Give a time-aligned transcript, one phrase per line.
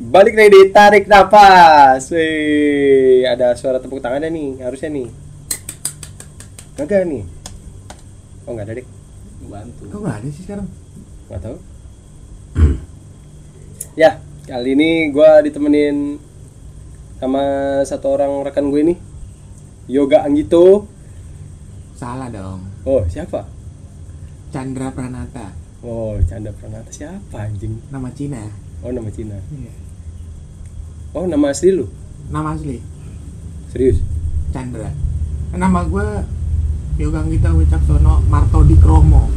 [0.00, 2.08] Balik lagi di tarik nafas.
[2.08, 5.12] Wih, ada suara tepuk tangannya nih, harusnya nih.
[6.72, 7.28] Kagak nih.
[8.48, 8.88] Oh, enggak ada, Dik.
[9.44, 10.68] bantu Kok nggak ada sih sekarang?
[11.28, 11.56] Enggak tahu.
[13.92, 16.16] ya, kali ini gua ditemenin
[17.20, 17.44] sama
[17.84, 18.98] satu orang rekan gue nih.
[19.84, 20.88] Yoga Anggito.
[21.92, 22.64] Salah dong.
[22.88, 23.44] Oh, siapa?
[24.48, 25.52] Chandra Pranata,
[25.84, 27.76] Oh, Canda Pranata siapa anjing?
[27.92, 28.48] nama Cina.
[28.80, 29.36] Oh, nama Cina.
[29.36, 29.89] Iya.
[31.10, 31.90] Oh, nama asli lu?
[32.30, 32.78] Nama asli
[33.68, 33.98] Serius?
[34.50, 34.88] Chandra.
[35.50, 36.06] Nama gue
[36.96, 39.28] Yogang Gita Wicaksono Martodi Kromo.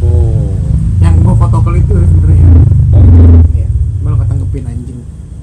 [0.00, 0.52] Oh.
[0.98, 2.46] Yang gue fotokol itu sebenarnya.
[2.92, 3.02] oh.
[3.50, 3.66] Iya.
[4.00, 5.00] Malah ketanggepin anjing.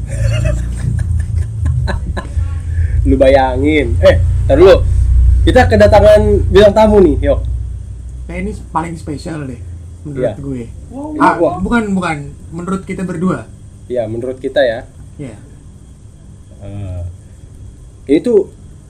[2.99, 4.83] lu bayangin eh tar dulu
[5.41, 6.19] kita kedatangan
[6.51, 7.39] bilang tamu nih yuk
[8.27, 9.57] Kayak ini paling spesial deh
[10.05, 10.31] menurut Iya.
[10.37, 10.63] gue.
[10.91, 11.15] Wow.
[11.17, 11.55] Ah, Wah.
[11.57, 12.15] bukan bukan
[12.51, 13.47] menurut kita berdua.
[13.87, 14.79] ya menurut kita ya
[15.17, 15.33] Iya.
[15.33, 15.37] eh,
[18.09, 18.49] ini tuh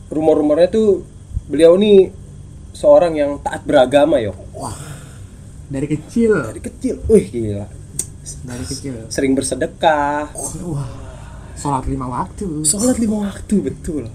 [0.09, 1.03] rumor-rumornya tuh
[1.45, 2.09] beliau nih
[2.73, 4.37] seorang yang taat beragama yuk
[5.69, 6.97] Dari kecil, dari kecil.
[7.05, 7.69] Wih gila.
[8.41, 9.05] Dari kecil.
[9.13, 10.33] sering bersedekah.
[10.65, 10.89] Wah.
[11.53, 12.65] Sholat lima waktu.
[12.65, 14.09] sholat lima waktu betul.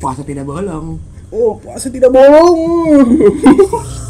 [0.00, 0.96] Puasa tidak bolong.
[1.30, 3.06] oh puasa tidak bohong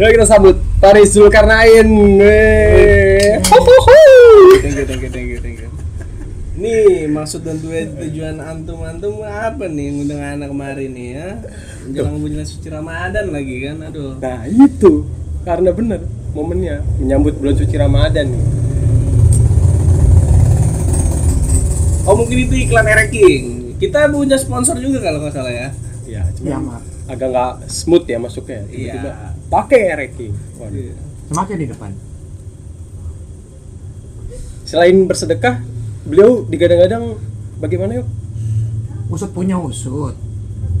[0.00, 1.84] Ya kita sambut Paris Zulkarnain.
[3.44, 5.68] Thank you thank you thank you thank you
[6.60, 11.28] nih maksud dan tujuan antum antum apa nih ngundang anak kemarin nih ya?
[11.84, 14.20] Menjelang bulan suci ramadan lagi kan aduh.
[14.20, 15.08] Nah itu.
[15.40, 16.04] Karena bener
[16.36, 18.44] momennya menyambut bulan suci Ramadan nih.
[22.08, 25.68] oh mungkin itu iklan Ereking kita punya sponsor juga kalau nggak salah ya.
[26.04, 26.89] Ya cuma Iya, Mak.
[27.10, 28.62] Agak nggak smooth ya masuknya.
[28.70, 29.34] Tiba-tiba Iya.
[29.50, 30.32] pakai ranking.
[30.56, 30.94] Waduh.
[31.30, 31.90] Semakin di depan.
[34.62, 35.58] Selain bersedekah,
[36.06, 37.18] beliau digadang-gadang
[37.58, 38.06] bagaimana yuk?
[39.10, 40.14] Usut punya usut.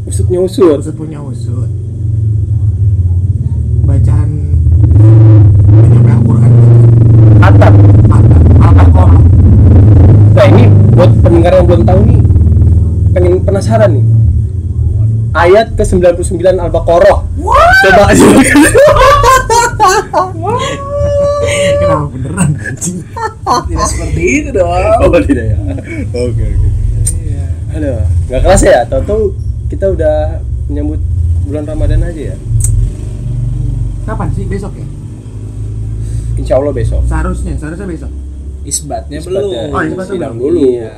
[0.06, 0.78] Usutnya usut.
[0.78, 1.66] Usut punya usut.
[3.82, 4.30] Bacaan
[5.66, 6.52] penyampai Al-Quran
[7.42, 7.74] Atap.
[8.62, 9.22] Al-Baqarah
[10.30, 10.64] Nah ini
[10.94, 12.20] buat pendengar yang belum tahu nih,
[13.10, 14.04] pengen penasaran nih.
[15.30, 16.26] Ayat ke 99
[16.58, 17.18] Al-Baqarah.
[17.80, 18.24] Coba aja.
[21.80, 22.96] Kenapa beneran anjing
[23.66, 24.68] tidak seperti itu dong
[25.00, 25.56] oh tidak ya.
[26.12, 26.68] Oke oke.
[27.16, 27.44] Iya.
[27.72, 27.98] Aduh,
[28.28, 28.80] nggak kelas ya.
[28.86, 29.22] Tahu-tahu
[29.66, 30.16] kita udah
[30.66, 31.00] menyambut
[31.44, 32.36] bulan Ramadan aja ya.
[34.04, 34.44] Kapan sih?
[34.44, 34.86] Besok ya?
[36.36, 37.02] Insya Allah besok.
[37.06, 38.10] Seharusnya, seharusnya besok
[38.60, 40.36] isbatnya Isbatnya belum Oh, isbatnya belum.
[40.36, 40.60] dulu.
[40.68, 40.90] Iya.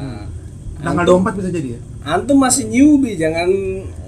[0.82, 1.80] Tanggal Antum- 24 bisa jadi ya?
[2.02, 3.46] antum masih newbie jangan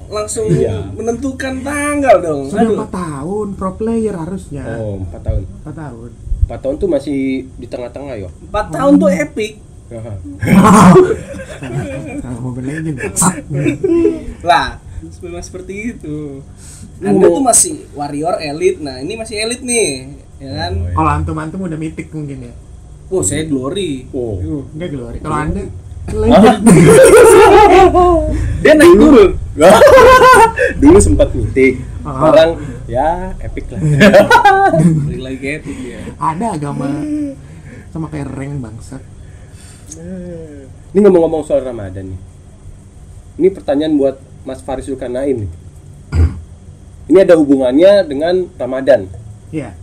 [0.06, 0.90] langsung Iya.
[0.92, 5.42] menentukan tanggal dong Sudah 4 tahun, pro player harusnya Oh, 4 tahun.
[5.62, 6.10] 4 tahun
[6.44, 7.18] 4 tahun tuh masih
[7.56, 8.28] di tengah-tengah yo.
[8.44, 9.52] empat tahun tuh epic
[9.84, 10.16] Aha.
[12.20, 13.44] Sama Mobile bangsat.
[14.48, 14.80] lah
[15.20, 16.40] memang seperti itu
[16.98, 20.08] anda tuh masih warrior elite nah ini masih elite nih
[20.40, 20.92] ya kan Oh, iya.
[20.96, 22.52] Kalau antum-antum udah mythic mungkin ya
[23.08, 24.64] oh saya glory Oh.
[24.72, 25.83] Enggak glory Kalau anda legend
[28.62, 29.30] dia naik turun
[30.82, 31.78] Dulu sempat mitik.
[32.02, 32.10] Ah.
[32.18, 32.50] Sekarang
[32.90, 33.80] ya epic lah.
[35.06, 36.90] balik lagi epic ya Ada agama
[37.94, 39.02] sama kayak rank bangsat
[40.90, 42.20] Ini ngomong-ngomong soal Ramadan nih.
[43.38, 45.50] Ini pertanyaan buat Mas Faris Zulkarnain nih.
[47.10, 49.06] Ini ada hubungannya dengan Ramadan.
[49.54, 49.74] Iya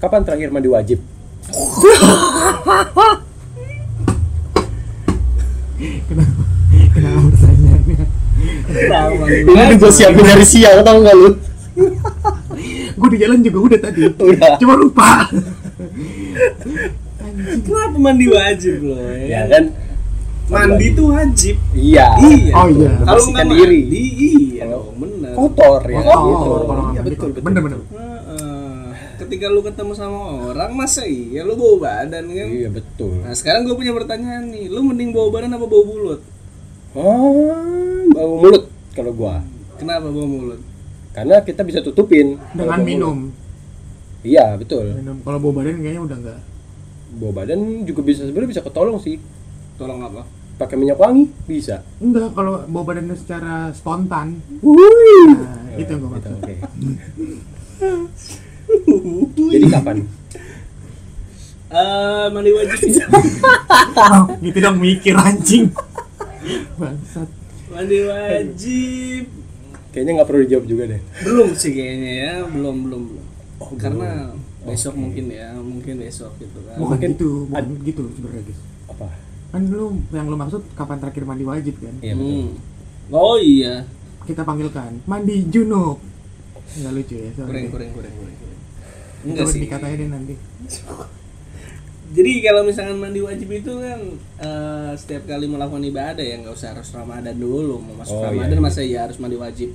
[0.00, 1.04] Kapan terakhir mandi wajib?
[6.08, 6.42] Kenapa?
[6.96, 8.06] Kenapa pertanyaannya?
[8.70, 11.30] Ini gue siapin dari siang tau gak lu?
[12.92, 14.54] Gue di jalan juga udah tadi Udah.
[14.56, 15.26] Cuma lupa
[17.40, 19.72] kenapa mandi wajib loh Ya kan?
[20.46, 22.10] mandi tuh wajib Iya.
[22.20, 22.90] iya Oh, iya.
[23.00, 23.80] kalau nggak diri.
[23.80, 26.00] mandi iya dong bener Kotor ya.
[26.02, 26.50] Kotor, Gitu.
[26.50, 27.42] Iya mandi betul betul.
[27.46, 28.82] Bener-bener Heeh.
[29.16, 33.22] ketika lu ketemu sama orang masa iya lu bau badan kan Iya betul.
[33.22, 36.20] nah sekarang gue punya pertanyaan nih lu mending bau badan apa bau mulut
[36.90, 39.38] Oh, bau mulut kalau gua.
[39.78, 40.58] kenapa bau mulut
[41.10, 43.38] Karena kita bisa tutupin Dengan bau minum mulut.
[44.20, 44.98] Iya, betul.
[44.98, 46.40] Minum Kalau bawa badan kayaknya udah enggak
[47.16, 49.22] Bau badan juga bisa sebenarnya bisa ketolong sih.
[49.74, 51.80] tolong apa Pakai minyak wangi bisa.
[51.98, 55.30] Enggak, kalau bawa badannya secara spontan Wuih.
[55.40, 56.54] Nah, itu yang gue Gitu, maksud oke.
[59.50, 59.96] Jadi kapan?
[61.70, 62.78] Eh mandi wajib
[63.94, 65.70] Oh, gitu dong mikir anjing
[66.74, 67.28] Bangsat
[67.68, 69.24] mandi wajib
[69.90, 71.00] Kayaknya nggak perlu dijawab juga deh.
[71.20, 73.24] belum sih kayaknya ya belum belum belum
[73.58, 74.66] Oh, karena belum.
[74.66, 75.00] besok Oke.
[75.00, 79.06] mungkin ya mungkin besok gitu kan bukan Mungkin gitu bukan ad- gitu sebenarnya guys Apa?
[79.50, 82.30] kan lu yang lu maksud kapan terakhir mandi wajib kan Iya betul.
[82.30, 82.50] Hmm.
[83.10, 83.74] oh iya
[84.22, 85.98] kita panggilkan mandi junub
[86.72, 87.70] nggak lucu ya sorry kurang deh.
[87.70, 88.58] kurang kurang kurang kurang.
[89.20, 90.34] Coba enggak sih dikatain deh nanti
[92.10, 94.00] jadi kalau misalkan mandi wajib itu kan
[94.38, 98.28] eh, setiap kali melakukan ibadah ya nggak usah harus ramadan dulu mau masuk Oh, iya,
[98.34, 98.64] ramadan iya.
[98.64, 99.70] masa ya harus mandi wajib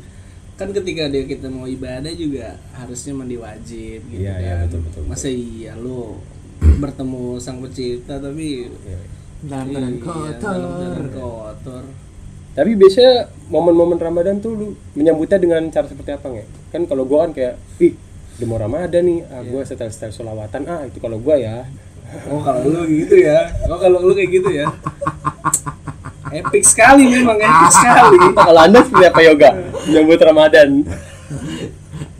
[0.55, 4.79] kan ketika dia kita mau ibadah juga harusnya mandi wajib gitu Iya, kan iya, betul,
[4.83, 5.03] betul, betul.
[5.07, 6.19] masa iya lo
[6.59, 8.99] bertemu sang pencipta tapi Iya.
[9.45, 11.83] dalam keadaan iya, kotor dalam kotor
[12.55, 13.13] Tapi biasanya
[13.51, 16.47] momen-momen Ramadan tuh lu menyambutnya dengan cara seperti apa nggak?
[16.71, 17.99] Kan kalau gua kan kayak, ih,
[18.39, 21.67] udah mau Ramadan nih, ah, gua setel setel solawatan, ah itu kalau gua ya.
[22.29, 24.65] Oh kalau lu gitu ya oh kalau lu kayak gitu ya
[26.31, 29.49] epic sekali memang epic sekali kalau anda seperti apa yoga
[29.85, 30.69] menyambut Ramadan?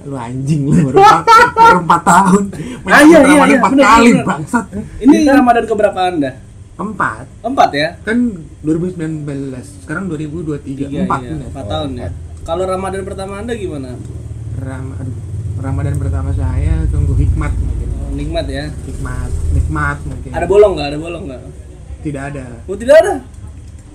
[0.05, 1.25] lu anjing lu baru empat,
[1.57, 2.43] baru empat tahun
[2.85, 4.25] Ah, iya, iya, Ramadan iya, empat bener, kali bener.
[4.29, 4.65] bangsat
[5.01, 6.31] ini ramadan keberapa anda
[6.75, 8.17] empat empat ya kan
[8.61, 9.25] 2019
[9.81, 11.29] sekarang 2023 Tiga, empat iya.
[11.33, 11.47] bener.
[11.49, 12.09] Empat tahun ya.
[12.41, 13.97] Kalau Ramadan pertama Anda gimana?
[14.57, 15.17] Ram, aduh,
[15.65, 18.69] Ramadan pertama saya tunggu hikmat mungkin Oh, nikmat ya.
[18.85, 20.87] hikmat nikmat mungkin Ada bolong nggak?
[20.87, 21.41] Ada bolong nggak?
[22.01, 23.13] tidak ada Oh tidak ada.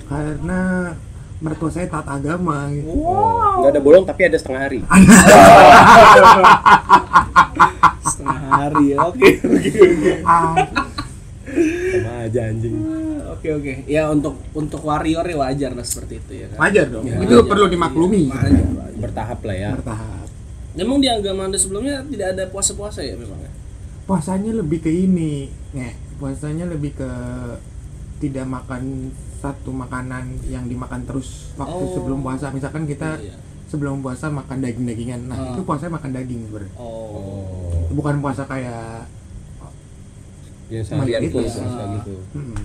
[0.05, 0.61] karena
[1.38, 2.90] mertua saya taat agama gitu.
[2.90, 4.81] Nggak ada bolong tapi ada setengah hari.
[8.02, 8.96] Setengah hari ya.
[9.02, 10.12] Oke oke oke.
[11.90, 12.75] Sama aja anjing.
[13.31, 13.73] Oke oke.
[13.87, 16.58] Ya untuk untuk warrior ya wajar lah seperti itu ya kan.
[16.61, 17.46] wajar dong Ya, itu wajar.
[17.46, 18.99] perlu dimaklumi Wajar, wajar.
[19.00, 19.70] Bertahap lah ya.
[19.73, 20.19] bertahap
[20.72, 23.50] Memang di agama Anda sebelumnya tidak ada puasa-puasa ya memang ya?
[24.02, 27.11] puasanya lebih ke ini nih puasanya lebih ke
[28.19, 31.94] tidak makan satu makanan yang dimakan terus waktu Oh.
[31.94, 33.38] sebelum puasa misalkan kita Iya.
[33.67, 35.46] sebelum puasa makan daging-dagingan nah Ah.
[35.50, 36.82] itu puasanya makan daging sebenarnya Oh.
[36.82, 39.06] Oh, bukan puasa kayak
[40.70, 41.87] seharian puasa Ah.
[41.96, 42.14] gitu.
[42.32, 42.58] hmm,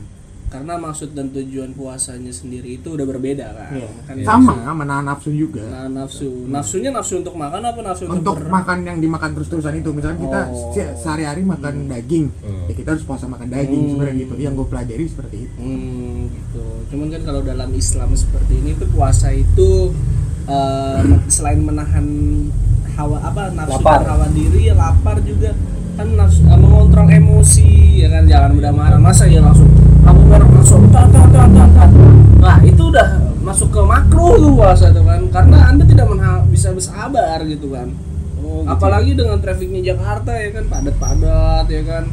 [0.46, 3.70] Karena maksud dan tujuan puasanya sendiri itu udah berbeda kan.
[3.74, 3.90] iya.
[4.04, 6.32] Kan sama menahan nafsu juga Nah, nafsu.
[6.46, 10.40] Nafsunya nafsu untuk makan apa nafsu untuk ber- makan yang dimakan terus-terusan itu misalkan kita
[10.48, 10.72] Oh.
[10.72, 12.66] se- sehari-hari makan daging Hmm.
[12.66, 13.90] ya kita harus puasa makan daging Hmm.
[13.92, 16.64] sebenarnya gitu yang gue pelajari seperti itu Hmm, gitu.
[16.88, 19.92] Cuman kan kalau dalam Islam seperti ini tuh puasa itu
[20.46, 21.00] eh,
[21.36, 22.06] selain menahan
[22.94, 24.00] hawa apa nafsu Lapar.
[24.00, 25.52] dan hawa diri, ya lapar juga
[25.96, 29.68] kan nafsu, eh, mengontrol emosi ya kan jangan mudah marah masa ya langsung
[30.36, 31.90] kamu marah langsung tat tat tat tat, tat.
[32.44, 33.08] Nah, itu udah
[33.42, 36.08] masuk ke makruh tuh puasa tuh kan karena Anda tidak
[36.52, 37.88] bisa bersabar gitu kan.
[38.44, 38.72] Oh, gitu.
[38.72, 42.04] Apalagi dengan trafiknya Jakarta ya kan padat-padat ya kan.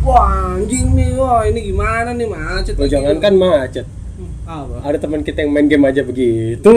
[0.00, 2.74] Wah anjing nih, wah ini gimana nih macet.
[2.76, 2.88] Lagi.
[2.88, 3.84] jangan kan macet.
[4.16, 4.76] Hmm, apa?
[4.84, 6.72] Ada teman kita yang main game aja begitu.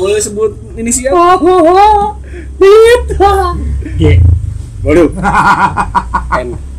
[0.00, 1.12] Boleh sebut inisial?
[4.00, 4.02] G
[4.82, 5.08] Waduh.
[6.42, 6.71] N.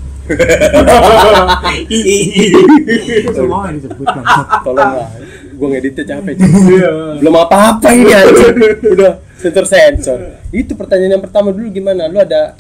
[3.30, 4.48] semua yang disebut bangsat.
[4.64, 5.10] Tolong lah.
[5.54, 6.34] Gua ngeditnya capek.
[6.36, 6.80] cuy.
[7.20, 8.54] Belum apa-apa ini anjir.
[8.86, 10.20] Udah sensor sensor.
[10.50, 12.08] Itu pertanyaan yang pertama dulu gimana?
[12.08, 12.56] Lu ada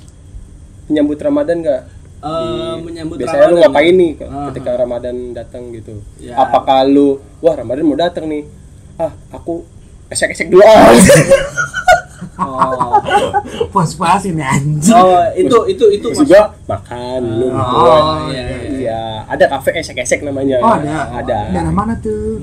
[0.85, 1.81] menyambut Ramadan nggak?
[2.19, 3.63] Eh, Di- menyambut biasanya lu Ramadan.
[3.67, 5.93] ngapain nih Ah, ketika Ramadan datang gitu?
[6.17, 6.33] Ya.
[6.37, 7.07] Apakah lu
[7.39, 8.47] wah Ramadan mau datang nih?
[8.95, 9.63] Ah, aku
[10.07, 10.87] esek-esek dulu ah.
[12.33, 12.97] Oh,
[13.71, 18.03] puas-puasin ya anjing oh itu itu itu Terus juga makan, minum, Oh, buat.
[18.29, 18.69] iya, iya, iya.
[18.83, 20.57] Iya, ada kafe esek-esek namanya.
[20.59, 21.39] oh ada Ada.
[21.53, 22.41] daerah mana tuh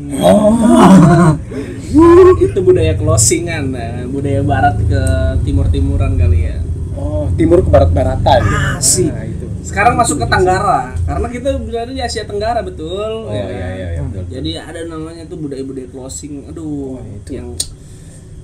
[2.40, 5.02] itu budaya closingan, nah, budaya barat ke
[5.42, 6.56] timur timuran kali ya.
[6.92, 8.40] Oh, timur ke barat-baratan.
[8.76, 9.10] Asik.
[9.10, 9.46] Nah, itu.
[9.60, 13.26] Sekarang masuk ke Tenggara, karena kita berada di Asia Tenggara betul.
[13.26, 14.24] Oh, iya, iya, iya, iya, betul.
[14.28, 16.46] Jadi ada namanya tuh budaya-budaya closing.
[16.46, 17.30] Aduh, Oh, itu.
[17.32, 17.54] yang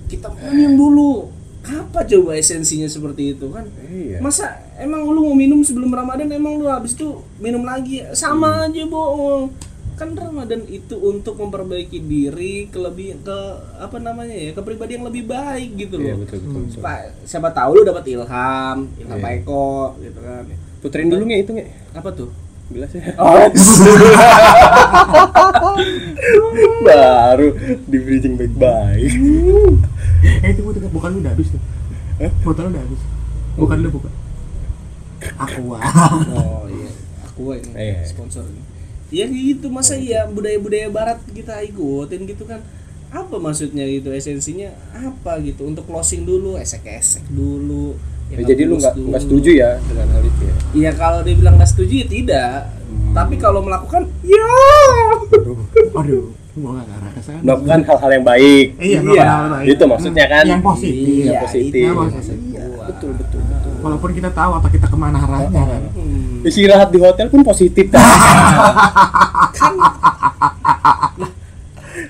[0.07, 1.13] kita minum dulu.
[1.67, 3.65] Apa coba esensinya seperti itu kan?
[3.83, 4.19] Iya.
[4.19, 8.01] Masa emang lu mau minum sebelum Ramadan emang lu habis itu minum lagi?
[8.13, 8.65] Sama Hmm.
[8.71, 9.45] aja bohong.
[9.97, 13.39] Kan Ramadan itu untuk memperbaiki diri ke lebih ke
[13.81, 16.17] apa namanya ya, kepribadian yang lebih baik gitu Iya, loh.
[16.23, 16.61] betul, betul.
[16.69, 16.81] betul.
[16.81, 19.35] Pak, siapa tahu lu dapat ilham, ilham Iya.
[19.35, 20.45] Eko gitu kan.
[20.79, 21.69] Puterin dulu nggak itu nggak?
[21.95, 22.29] Apa tuh?
[22.69, 23.15] Gelasnya.
[23.19, 23.37] Oh,
[26.83, 27.53] Baru
[27.85, 29.13] di bridging baik-baik.
[30.43, 31.63] Eh itu bukan bukan lu udah habis tuh
[32.43, 33.01] botol lu udah habis
[33.57, 34.13] bukan lu bukan
[35.37, 35.61] aku
[36.37, 36.91] oh iya.
[37.27, 38.05] Aku ini Iya.
[38.07, 38.45] sponsor.
[39.09, 42.61] Ya gitu masa iya budaya-budaya barat kita ikutin gitu kan.
[43.09, 47.95] Apa maksudnya gitu esensinya apa gitu untuk closing dulu esek-esek dulu.
[48.27, 50.55] Ya, jadi lu nggak nggak setuju ya dengan hal itu ya?
[50.75, 52.59] Iya kalau dia bilang nggak setuju ya tidak.
[52.67, 53.15] Hmm.
[53.15, 54.51] Tapi kalau melakukan ya.
[55.33, 55.59] aduh
[56.03, 56.25] aduh
[56.57, 58.67] Melakukan hal-hal yang baik.
[58.79, 59.67] iya Iya, hal baik.
[59.71, 60.45] itu maksudnya kan.
[60.47, 61.85] yang positif Iya, Iya, positif.
[61.85, 62.39] Yang positif.
[62.47, 62.85] gua.
[62.87, 66.43] betul betul betul walaupun kita tahu apa kita ke mana arahnya kan Hmm.
[66.43, 67.87] istirahat di hotel pun positif
[69.53, 69.73] kan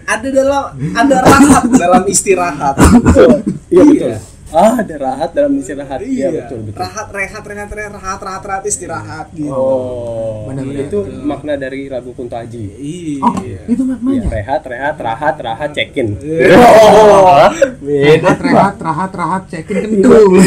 [0.07, 0.63] ada dalam
[0.93, 4.19] ada rahat dalam istirahat betul iya betul Iya.
[4.49, 5.99] Ah ada rahat dalam istirahat.
[6.01, 6.79] Iya betul betul.
[6.79, 9.51] Rahat rehat rehat rehat rahat rahat rahat istirahat gitu.
[9.51, 10.87] Oh Benar-benar.
[10.87, 12.63] itu makna dari lagu Kunto Aji.
[12.79, 13.27] Iya.
[13.27, 13.35] Oh
[13.67, 16.15] itu Iya, maknanya rehat, rehat, rahat, rahat, check-in.
[16.57, 17.51] Oh,
[17.83, 20.39] rehat rehat rahat rahat cekin kentu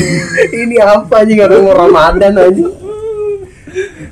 [0.49, 2.65] Ini apa aja nggak mau Ramadan aja?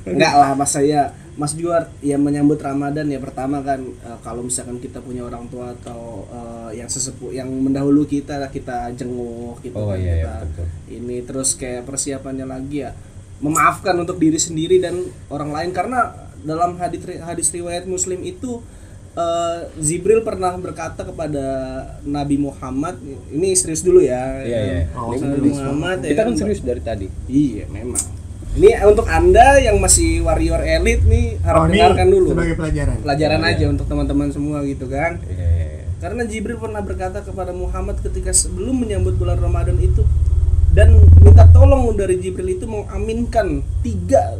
[0.07, 4.81] enggak lah mas saya Mas Juar ya menyambut Ramadan ya pertama kan eh, kalau misalkan
[4.81, 9.93] kita punya orang tua atau eh, yang sesepuh yang mendahulu kita kita jenguk gitu Oh,
[9.93, 10.67] kan, iya, iya, kita betul.
[10.89, 12.91] ini terus kayak persiapannya lagi ya
[13.37, 14.97] memaafkan untuk diri sendiri dan
[15.29, 16.09] orang lain karena
[16.41, 18.65] dalam hadis hadis riwayat Muslim itu
[19.13, 21.45] eh, Zibril pernah berkata kepada
[22.01, 22.97] Nabi Muhammad
[23.29, 24.81] ini serius dulu ya Iya, iya.
[24.97, 27.05] Oh, Nabi Muhammad ya Kita kan kan, serius dari tadi.
[27.29, 28.16] Iya, memang.
[28.55, 32.27] Ini untuk Anda yang masih warrior elite nih harap oh dengarkan dulu.
[32.33, 33.53] sebagai pelajaran Pelajaran Oh, iya.
[33.59, 35.19] aja untuk teman-teman semua gitu kan.
[35.27, 35.83] Iya, iya, iya.
[35.97, 40.05] Karena Jibril pernah berkata kepada Muhammad ketika sebelum menyambut bulan Ramadan itu
[40.73, 44.37] dan minta tolong dari Jibril itu mengaminkan tiga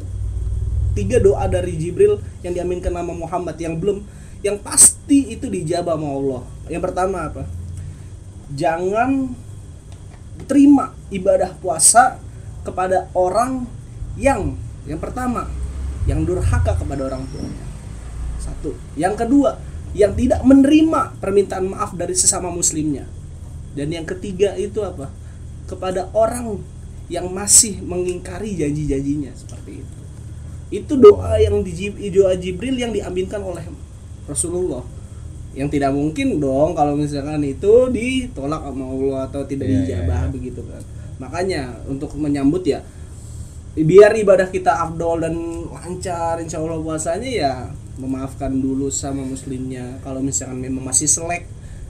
[0.93, 4.01] tiga doa dari Jibril yang diaminkan nama Muhammad yang belum
[4.41, 6.41] yang pasti itu dijabah sama Allah.
[6.69, 7.43] Yang pertama apa?
[8.53, 9.33] Jangan
[10.45, 12.21] terima ibadah puasa
[12.61, 13.65] kepada orang
[14.17, 14.57] yang
[14.89, 15.45] yang pertama
[16.07, 17.65] yang durhaka kepada orang tuanya.
[18.39, 18.73] Satu.
[18.95, 19.59] Yang kedua,
[19.91, 23.05] yang tidak menerima permintaan maaf dari sesama muslimnya.
[23.75, 25.11] Dan yang ketiga itu apa?
[25.67, 26.63] Kepada orang
[27.11, 29.99] yang masih mengingkari janji-janjinya seperti itu.
[30.67, 31.71] Itu doa yang di
[32.11, 33.63] doa Jibril yang diaminkan oleh
[34.27, 34.83] Rasulullah.
[35.55, 40.31] Yang tidak mungkin dong kalau misalkan itu ditolak sama Allah atau tidak iya, dijabah iya.
[40.31, 40.83] begitu kan.
[41.17, 42.83] Makanya untuk menyambut ya
[43.77, 45.35] biar ibadah kita afdol dan
[45.69, 47.53] lancar insya Allah puasanya ya
[47.97, 50.01] memaafkan dulu sama muslimnya.
[50.01, 51.45] Kalau misalkan memang masih selek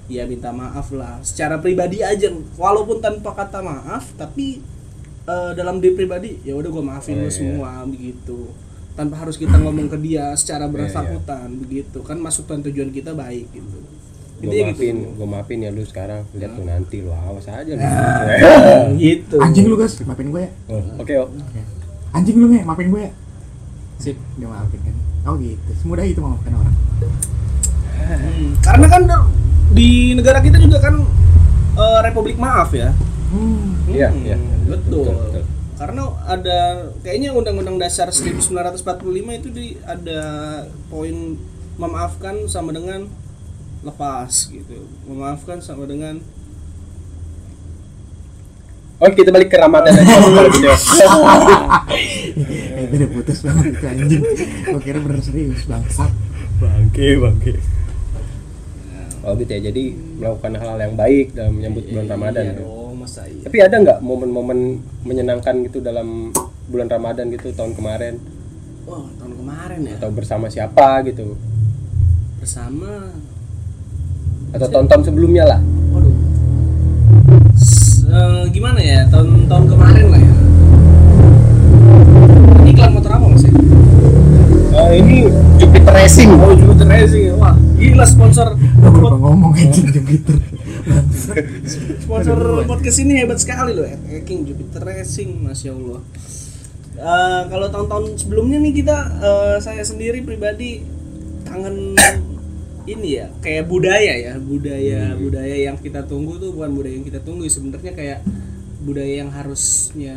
[0.08, 1.20] ya minta maaf lah.
[1.24, 4.60] Secara pribadi aja walaupun tanpa kata maaf tapi
[5.27, 7.36] eh, dalam diri pribadi ya udah gue maafin Oh, lu iya.
[7.36, 8.51] semua begitu.
[8.98, 12.01] Tanpa harus kita ngomong ke dia secara Iya, bersangkutan begitu.
[12.01, 13.79] Kan masuk tujuan tujuan kita baik gitu.
[14.38, 15.10] Gue Intinya maafin, gitu.
[15.17, 16.22] gue maafin ya lu sekarang.
[16.34, 17.84] Lihat lu nanti lu awas aja lu.
[19.06, 19.38] gitu.
[19.38, 20.51] Anjing lu guys maafin gue ya.
[20.72, 21.29] Oh, Oke, oh.
[22.17, 23.12] Anjing lu nge maafin gue ya
[23.97, 24.95] sip dia maafin kan
[25.29, 26.75] oh gitu semudah itu memaafkan orang
[28.07, 29.03] Hmm, karena kan
[29.75, 30.95] di negara kita juga kan
[31.75, 32.95] eh, Republik Maaf ya
[33.36, 33.91] hmm.
[33.91, 34.38] Iya, Hmm, iya.
[34.63, 35.12] betul.
[35.12, 35.43] betul.
[35.75, 36.59] Karena ada
[37.03, 38.71] kayaknya Undang-Undang Dasar 1945
[39.43, 40.19] itu di ada
[40.88, 41.36] poin
[41.75, 43.12] memaafkan sama dengan
[43.83, 44.88] lepas gitu.
[45.05, 46.24] Memaafkan sama dengan
[48.98, 50.68] Oh, kita balik ke Ramadan aja kalau gitu.
[51.88, 54.22] Eh, udah putus banget itu anjing
[54.68, 56.10] gue kira bener serius bangsat
[56.58, 57.54] bangke, bangke.
[59.22, 59.84] Oh gitu ya, jadi
[60.18, 62.44] melakukan hal-hal yang baik dalam menyambut bulan Ramadan.
[62.44, 63.44] Iya dong, masa iya.
[63.44, 64.60] Tapi ada nggak momen-momen
[65.04, 66.32] menyenangkan gitu dalam
[66.66, 68.18] bulan Ramadan gitu tahun kemarin
[68.84, 70.00] Oh, tahun kemarin ya.
[70.00, 71.36] atau bersama siapa gitu
[72.39, 73.12] Bersama
[74.48, 75.60] atau tahun-tahun sebelumnya lah
[78.07, 79.03] eh, gimana ya?
[79.11, 80.33] Tahun-tahun kemarin lah ya.
[82.67, 83.43] Iklan motor apa Mas?
[83.43, 83.51] ya?
[84.77, 85.25] Oh, ini
[85.57, 87.33] Jupiter Racing Oh, Jupiter Racing.
[87.41, 90.37] Wah, gila sponsor gue lupa ngomong anjing Jupiter
[91.99, 93.83] Sponsor podcast ini hebat sekali loh,
[94.23, 95.99] King Jupiter Racing, masya Allah.
[96.97, 100.81] Eh, kalau tahun-tahun sebelumnya nih kita, eh, saya sendiri pribadi
[101.45, 101.93] kangen
[102.88, 107.20] ini ya, kayak budaya ya, budaya budaya yang kita tunggu tuh bukan budaya yang kita
[107.20, 108.20] tunggu, sebenarnya kayak
[108.88, 110.15] budaya yang harusnya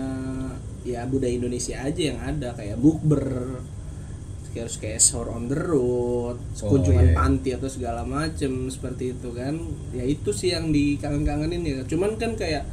[0.87, 3.61] ya budaya Indonesia aja yang ada kayak bukber
[4.51, 7.19] harus kayak sahur on the road, kunjungan iya, iya.
[7.19, 9.55] panti atau segala macem seperti itu kan.
[9.95, 11.79] Ya itu sih yang dikangen-kangenin ya.
[11.87, 12.67] Cuman kan kayak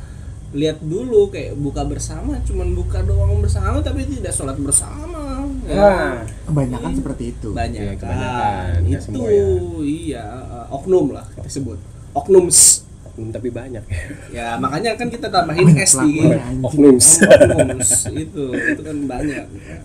[0.55, 5.43] lihat dulu kayak buka bersama, cuman buka doang bersama tapi tidak sholat bersama.
[5.67, 5.75] Ya.
[5.75, 6.15] Wah.
[6.47, 8.07] kebanyakan seperti itu banyak Iya, kan.
[8.07, 8.79] kebanyakan.
[8.87, 9.45] Itu semua ya.
[9.83, 11.79] iya uh, oknum lah kita sebut.
[12.15, 12.87] Oknums.
[13.17, 13.81] Hmm, tapi banyak
[14.29, 16.21] Ya makanya kan kita tambahin S di
[16.61, 19.81] oknums Oknums itu itu kan banyak kan.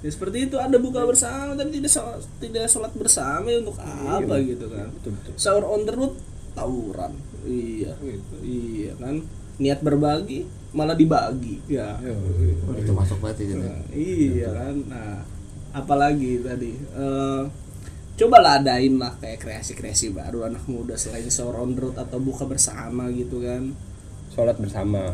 [0.00, 4.34] Ya seperti itu ada buka bersama tapi tidak sholat, tidak sholat bersama ya untuk apa
[4.44, 4.92] gitu kan.
[4.92, 6.14] betul betul Sahur on the road
[6.52, 7.12] tawuran.
[7.42, 7.96] Iya.
[8.44, 9.24] Iya kan.
[9.60, 11.60] Niat berbagi malah dibagi.
[11.68, 11.98] Ya.
[12.00, 14.74] Oh, itu masuk banget itu Nah, iya kan.
[14.86, 15.20] Nah,
[15.70, 17.42] apalagi tadi eh
[18.16, 22.44] cobalah adain lah kayak kreasi-kreasi baru anak muda selain sahur on the road atau buka
[22.44, 23.72] bersama gitu kan.
[24.30, 25.10] sholat bersama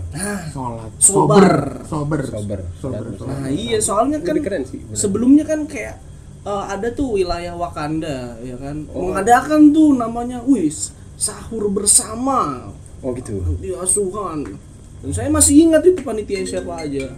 [0.53, 1.81] sholat Sober.
[1.89, 3.33] sober sober sober, sober.
[3.33, 4.93] Nah iya soalnya kan keren sih, bener.
[4.93, 5.97] sebelumnya kan kayak
[6.45, 9.09] eh, ada tuh wilayah Wakanda ya kan Oh.
[9.09, 12.69] mengadakan tuh namanya wis sahur bersama
[13.07, 13.39] oh gitu.
[13.63, 14.59] Di asuhan.
[14.99, 17.15] Dan saya masih ingat itu panitia siapa aja.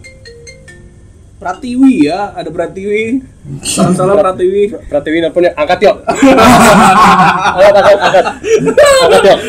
[1.41, 3.25] Pratiwi ya ada Pratiwi.
[3.65, 4.69] Salam salam Pratiwi.
[4.85, 5.97] Pratiwi nelfon ya angkat yuk.
[7.57, 8.25] Angkat angkat angkat.
[9.01, 9.39] Angkat yuk.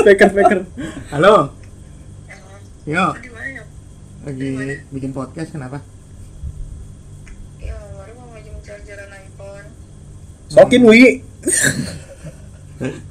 [0.00, 0.58] Speaker speaker
[1.12, 1.52] halo.
[2.88, 3.12] Yo.
[4.24, 4.48] Lagi
[4.94, 5.84] bikin podcast kenapa?
[7.60, 9.66] Ya, baru mau ngajung chargeran iPhone.
[10.50, 11.22] sokin wi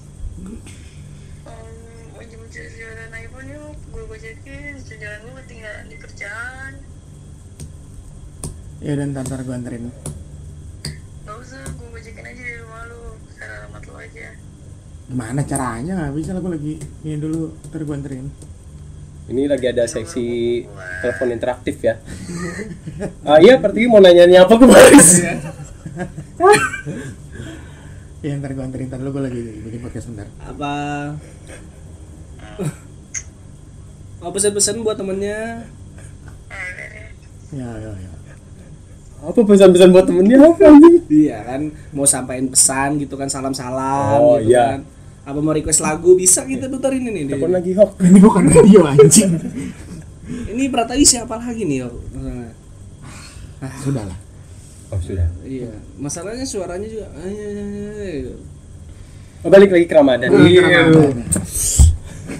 [8.79, 9.91] ya dan ntar ntar gue anterin.
[11.27, 13.19] Gak usah, gue gojekin aja di rumah lu.
[13.35, 14.27] Share alamat lu aja.
[15.09, 15.93] gimana caranya?
[15.97, 17.51] Nggak bisa lah gue lagi ini dulu.
[17.69, 18.27] Ntar gue anterin.
[19.29, 20.25] Ini lagi ada seksi
[21.05, 22.01] telepon interaktif ya.
[23.21, 25.09] Ah iya Pratiwi mau nanya apa ke Baris
[28.25, 28.87] ya ntar gue anterin.
[28.89, 30.27] Ntar dulu gue lagi bikin podcast bentar.
[30.45, 30.73] Apa?
[34.19, 35.63] Oh pesan-pesan buat temennya?
[37.49, 38.18] Ya ya ya
[39.19, 40.95] apa pesan-pesan buat temennya apa anjing?
[41.11, 41.61] Iya kan
[41.91, 44.79] mau sampaikan pesan gitu kan salam-salam Oh, gitu iya.
[44.79, 44.81] kan.
[45.27, 47.99] Apa mau request lagu bisa kita puterin ini nih telepon lagi hok.
[48.07, 49.31] Ini bukan radio anjing.
[50.29, 51.89] Ini Pratawi siapa lagi nih yo
[53.83, 54.19] sudah lah
[54.89, 55.27] oh sudah.
[55.43, 58.31] Iya masalahnya suaranya juga eh,
[59.43, 60.31] oh, balik lagi ke Ramadan.
[60.47, 60.87] Iya.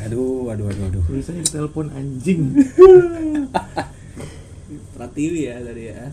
[0.07, 1.03] Aduh aduh aduh aduh.
[1.11, 2.55] Bisa ditelepon anjing.
[4.95, 6.07] Pratiwi ya tadi ya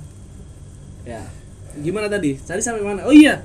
[1.07, 1.23] ya.
[1.79, 2.35] Gimana tadi?
[2.37, 3.07] Tadi sampai mana?
[3.07, 3.41] Oh iya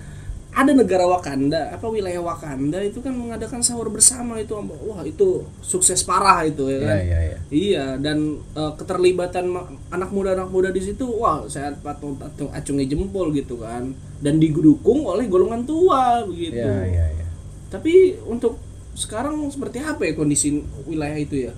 [0.51, 4.51] ada negara Wakanda apa wilayah Wakanda itu kan mengadakan sahur bersama itu
[4.83, 6.99] wah itu sukses parah itu ya iya kan?
[7.07, 9.51] iya iya Iya dan eh, keterlibatan
[9.91, 13.91] anak muda anak muda di situ wah saya patung patung acungi jempol gitu kan.
[14.23, 16.59] Dan didukung oleh golongan tua begitu.
[16.59, 17.27] iya iya iya
[17.71, 18.59] Tapi untuk
[18.95, 21.53] sekarang seperti apa ya kondisi wilayah itu ya?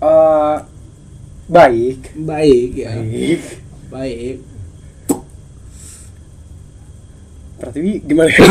[0.00, 0.56] Eh,
[1.48, 2.12] baik.
[2.16, 2.92] Baik ya.
[3.00, 3.40] baik.
[3.88, 4.36] Baik.
[7.64, 8.44] Pratiwi gimana ya?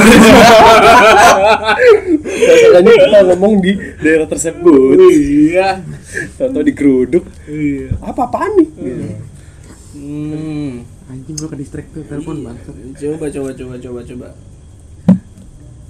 [2.81, 3.71] Kita ngomong di
[4.01, 5.85] daerah tersebut Iya.
[6.35, 7.93] Atau di keruduk Iya.
[8.01, 8.69] Apa apaan nih?
[9.93, 10.81] Hmm.
[11.05, 14.27] anjing gue ke distract tuh telepon bangsat Coba coba coba coba coba.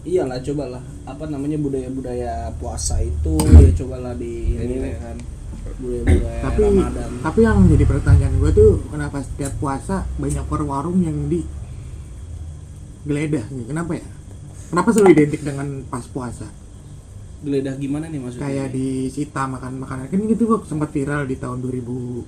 [0.03, 5.15] Iyalah cobalah apa namanya budaya-budaya puasa itu ya cobalah di ini kan
[5.79, 7.09] budaya-budaya tapi Ramadan.
[7.23, 11.47] tapi yang jadi pertanyaan gue tuh kenapa setiap puasa banyak warung yang di
[13.03, 14.05] geledah gitu kenapa ya
[14.69, 16.47] kenapa selalu identik dengan pas puasa
[17.43, 18.39] Geledah gimana nih maksudnya?
[18.41, 22.23] kayak disita makan makanan kan gitu kok sempat viral di tahun 2019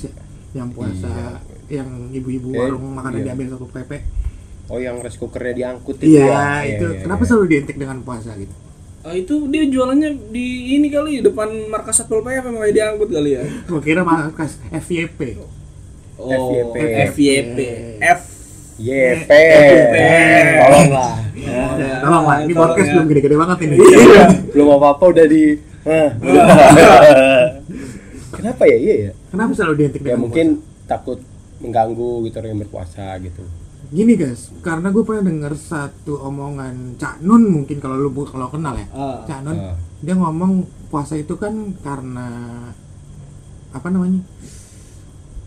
[0.00, 0.12] ya
[0.52, 1.36] yang puasa
[1.68, 3.26] yang ibu-ibu Eh, warung makanan iya.
[3.28, 3.92] diambil satu PP
[4.66, 6.40] Oh yang rice cookernya diangkut itu iya ya?
[6.64, 7.28] itu Iya, iya, kenapa iya.
[7.28, 8.54] selalu identik dengan puasa gitu
[9.00, 13.44] Oh, itu dia jualannya di ini kali depan markas Satpol PP memang diangkut kali ya.
[13.44, 15.40] gue kira markas FYP
[16.16, 16.76] Oh, FYP.
[17.10, 17.58] FYP.
[17.98, 18.20] F
[18.80, 19.30] YP.
[20.56, 22.92] Tolonglah Ya, tolong lah, ini podcast ya.
[22.94, 25.56] belum gede-gede banget ini Iya, Belum apa-apa udah di.
[28.30, 29.10] Kenapa ya iya ya?
[29.26, 30.46] kenapa selalu identik Ya dengan mungkin
[30.84, 31.18] takut
[31.58, 33.42] mengganggu gitu orang yang berpuasa gitu
[33.88, 38.76] Gini guys, karena gue pernah denger satu omongan Cak Nun mungkin kalau lu kalau kenal
[38.76, 38.86] ya.
[38.92, 39.18] Ah.
[39.24, 39.74] Cak Nun, Ah.
[39.98, 42.26] dia ngomong puasa itu kan karena
[43.68, 44.20] apa namanya?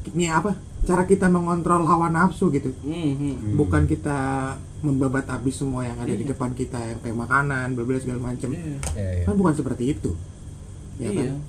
[0.05, 0.53] Ini apa?
[0.83, 2.75] Cara kita mengontrol hawa nafsu gitu.
[2.83, 3.55] Hmm, hmm.
[3.55, 4.51] Bukan kita
[4.83, 8.51] membabat habis semua yang ada di depan kita yang kayak makanan, bla segala macem.
[8.51, 8.77] Iya.
[8.99, 9.23] Ya, ya.
[9.23, 10.11] Kan bukan seperti itu.
[10.99, 11.31] Ya Iya.
[11.31, 11.39] kan?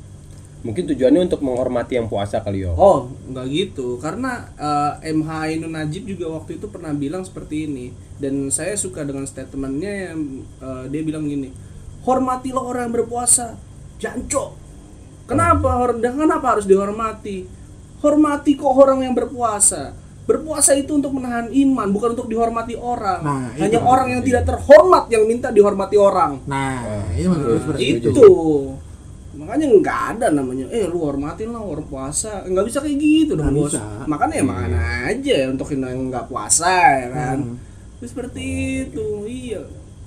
[0.65, 2.73] Mungkin tujuannya untuk menghormati yang puasa kali yo.
[2.73, 4.01] Oh, nggak gitu.
[4.01, 7.93] Karena eh, MH Ainun Najib juga waktu itu pernah bilang seperti ini.
[8.17, 11.53] Dan saya suka dengan statementnya yang eh, dia bilang gini,
[12.07, 13.61] hormatilah orang yang berpuasa,
[14.01, 14.57] jancok.
[15.29, 15.93] Kenapa?
[16.01, 17.64] Dan kenapa harus dihormati?
[18.05, 19.97] Hormati kok orang yang berpuasa.
[20.25, 23.21] Berpuasa itu untuk menahan iman, bukan untuk dihormati orang.
[23.21, 23.93] Nah, itu Hanya maksudnya.
[23.93, 26.33] orang yang tidak terhormat yang minta dihormati orang.
[26.45, 26.81] Nah,
[27.13, 28.09] ini maksud gue seperti itu.
[28.13, 28.29] itu
[29.35, 33.51] makanya nggak ada namanya eh lu hormatin lah orang puasa nggak bisa kayak gitu dong
[33.51, 33.83] bos bisa.
[34.07, 34.73] makanya ya makan
[35.11, 36.71] aja untuk yang nggak puasa
[37.03, 37.59] ya kan Hmm.
[37.99, 38.45] Itu seperti
[38.87, 39.61] itu iya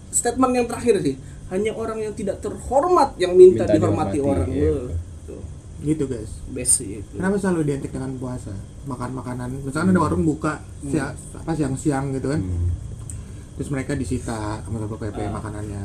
[0.10, 1.20] statement yang terakhir sih
[1.52, 4.80] hanya orang yang tidak terhormat yang minta, Minta dihormati, dihormati, orang iya.
[5.88, 6.32] Gitu guys.
[6.52, 8.52] itu Kenapa selalu identik dengan puasa?
[8.84, 12.44] Makan makanan, misalkan ada warung buka siang, apa siang-siang gitu kan.
[12.44, 12.68] Hmm.
[13.56, 15.84] Terus mereka disita sama Satpol PP makanannya.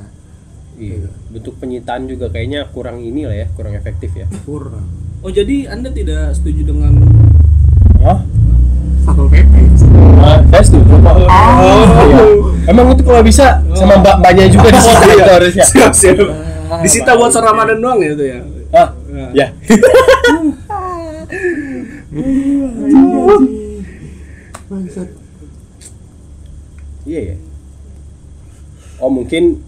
[0.74, 1.06] Iya.
[1.30, 4.26] Bentuk penyitaan juga kayaknya kurang ini lah ya, kurang efektif ya.
[4.42, 4.88] kurang
[5.22, 6.98] Oh jadi anda tidak setuju dengan
[8.02, 8.18] Hah?
[9.06, 9.54] satpol pp
[10.22, 11.14] Ah, saya setuju Pak.
[11.14, 12.24] Oh, iya.
[12.70, 15.64] Emang itu kalau bisa sama mbak-mbaknya juga di situ itu harusnya.
[15.66, 16.16] siap siap
[16.82, 18.38] disita buat Ramadan doang ya itu ya
[18.72, 18.88] Ah,
[19.37, 19.52] ya.
[24.72, 25.08] bangsat
[27.04, 27.37] Iya ya.
[29.02, 29.61] Oh mungkin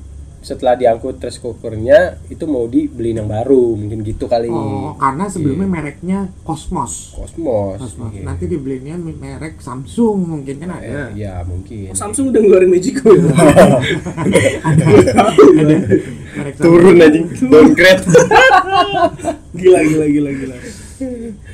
[0.45, 4.47] setelah diangkut rice cookernya itu mau dibeliin yang baru mungkin gitu kali.
[4.47, 7.81] oh karena sebelumnya mereknya Cosmos Kosmos.
[7.81, 8.23] Cosmos Iya.
[8.23, 11.89] nanti dibelinya merek Samsung mungkin kan ada Eh, ya mungkin.
[11.89, 13.25] Oh, Samsung udah ngeluarin Magico ya
[14.69, 14.85] ada
[16.31, 18.05] merek Turun anjing, downgrade.
[19.57, 20.57] gila gila gila gila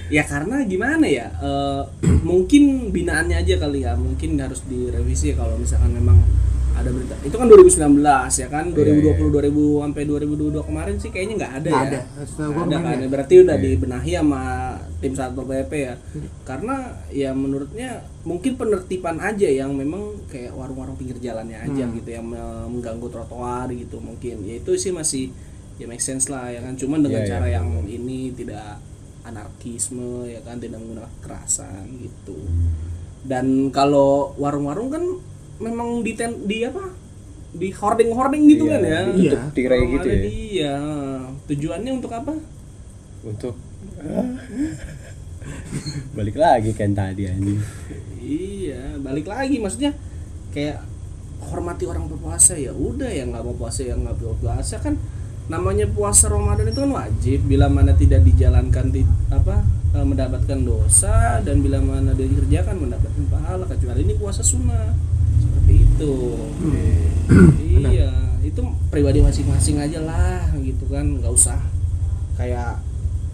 [0.09, 1.83] ya karena gimana ya eh,
[2.21, 6.19] mungkin binaannya aja kali ya mungkin harus direvisi kalau misalkan memang
[6.81, 7.15] ada berita.
[7.21, 8.01] Itu kan 2019
[8.35, 8.65] ya kan?
[8.71, 11.87] 2020 2000 sampai 2022 kemarin sih kayaknya nggak ada Nggak ya?
[11.87, 12.01] ada.
[12.41, 12.97] Nggak ada kan?
[13.07, 14.43] berarti udah dibenahi sama
[14.99, 15.95] tim satpol pp ya?
[16.43, 16.77] Karena
[17.09, 17.91] ya menurutnya
[18.23, 21.95] mungkin penertiban aja yang memang kayak warung-warung pinggir jalannya aja Hmm.
[21.95, 22.39] gitu yang me-
[22.71, 24.43] mengganggu trotoar gitu mungkin.
[24.43, 25.33] Ya itu sih masih
[25.77, 26.75] ya make sense lah ya kan?
[26.75, 28.77] Cuman dengan Iya, iya, cara iya, yang ini tidak
[29.23, 30.57] anarkisme ya kan?
[30.57, 32.37] Tidak menggunakan kekerasan gitu.
[33.21, 35.05] Dan kalau warung-warung kan
[35.61, 36.91] memang di ten, di apa?
[37.51, 39.01] Di hoarding hoarding gitu Iya, kan ya?
[39.13, 39.31] Iya.
[39.37, 40.21] Tutup tirai gitu ya.
[40.25, 40.75] iya.
[41.47, 42.33] Tujuannya untuk apa?
[43.21, 43.55] Untuk
[46.17, 47.61] balik lagi kan tadi anjing.
[48.21, 49.57] iya balik lagi.
[49.61, 49.93] Maksudnya
[50.55, 50.83] kayak
[51.41, 54.95] hormati orang berpuasa ya udah yang nggak mau puasa yang nggak mau puasa kan
[55.51, 57.39] namanya puasa Ramadan itu kan wajib.
[57.49, 59.65] Bila mana tidak dijalankan di apa
[59.97, 64.95] eh, mendapatkan dosa dan bila mana dia dikerjakan mendapatkan pahala kecuali ini puasa sunnah
[66.01, 68.11] seperti itu iya
[68.41, 71.61] itu pribadi masing-masing aja lah gitu kan nggak usah
[72.35, 72.81] kayak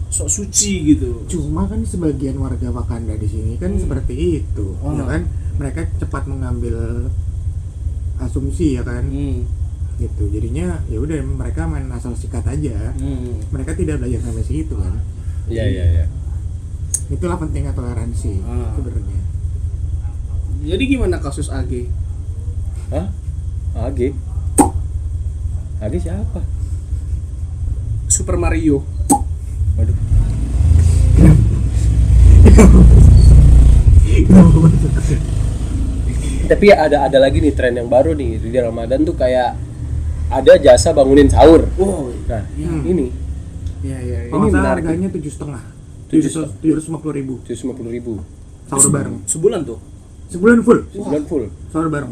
[0.07, 3.81] sok suci gitu cuma kan sebagian warga Wakanda di sini kan Hmm.
[3.81, 4.93] seperti itu Oh.
[4.93, 5.21] ya kan
[5.57, 7.07] mereka cepat mengambil
[8.17, 9.43] asumsi ya kan hmm.
[9.97, 13.41] gitu jadinya ya udah mereka main asal sikat aja Hmm.
[13.49, 14.95] mereka tidak belajar sampai situ kan
[15.47, 16.05] Iya iya iya.
[17.07, 18.75] itulah pentingnya toleransi Ah.
[18.75, 19.19] sebenarnya
[20.57, 21.87] Jadi gimana kasus AG?
[22.87, 23.07] Hah?
[23.77, 23.99] AG?
[25.77, 26.39] AG siapa?
[28.07, 28.81] Super Mario.
[29.75, 29.97] Waduh.
[36.47, 39.59] Tapi ada ada lagi nih tren yang baru nih di Ramadan tuh kayak
[40.31, 41.67] ada jasa bangunin sahur.
[41.75, 42.07] Wow.
[42.25, 42.83] Nah, Hmm.
[42.83, 43.07] ini
[43.77, 44.17] Iya iya.
[44.25, 44.31] iya.
[44.31, 44.83] nggak salah menarik.
[44.83, 45.61] harganya tujuh setengah
[46.07, 48.13] Tujuh tujuh ratus lima puluh ribu tujuh lima puluh ribu
[48.65, 49.79] sahur bareng Sebulan tuh.
[50.27, 51.43] sebulan full sebulan full.
[51.69, 52.11] sahur bareng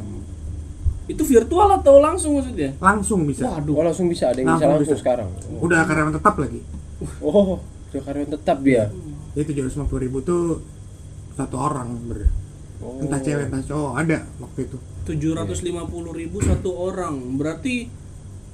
[1.05, 2.73] Itu virtual atau langsung maksudnya?
[2.77, 5.01] langsung bisa Oh langsung bisa ada yang bisa Langsung langsung bisa.
[5.01, 5.29] sekarang.
[5.59, 6.59] udah karyawan tetap lagi
[7.19, 8.83] Oh, udah karyawan tetap dia.
[9.31, 10.43] jadi tujuh ratus lima puluh ribu tuh
[11.33, 12.19] satu orang ber
[12.77, 12.99] Oh.
[12.99, 15.71] entah cewek entah cowok ada waktu itu 750
[16.11, 17.15] ribu satu orang.
[17.35, 17.87] Berarti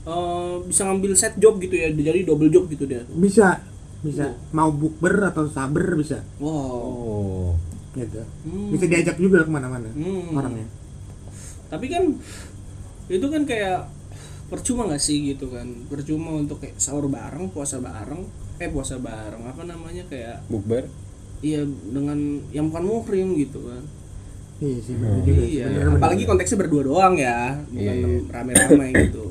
[0.04, 1.90] eh, bisa ngambil set job gitu ya.
[1.90, 3.02] Jadi double job gitu dia.
[3.10, 3.66] bisa
[4.00, 6.52] bisa mau bukber atau saber bisa Wow.
[6.52, 7.50] Oh.
[7.92, 8.70] gitu Hmm.
[8.72, 10.32] bisa diajak juga ke mana-mana Hmm.
[10.32, 10.66] orangnya
[11.72, 12.04] Tapi kan
[13.08, 13.88] itu kan kayak
[14.48, 15.88] percuma nggak sih gitu kan?
[15.88, 18.28] Percuma untuk kayak sahur bareng, puasa bareng,
[18.60, 20.86] eh puasa bareng apa namanya kayak Bukber.
[21.42, 22.20] iya dengan
[22.52, 23.84] yang bukan muhrim gitu kan.
[24.60, 25.26] iya sih Hmm.
[25.26, 28.20] iya, bener, apalagi konteksnya berdua doang ya, bukan Iya, iya.
[28.30, 29.26] rame-rame gitu.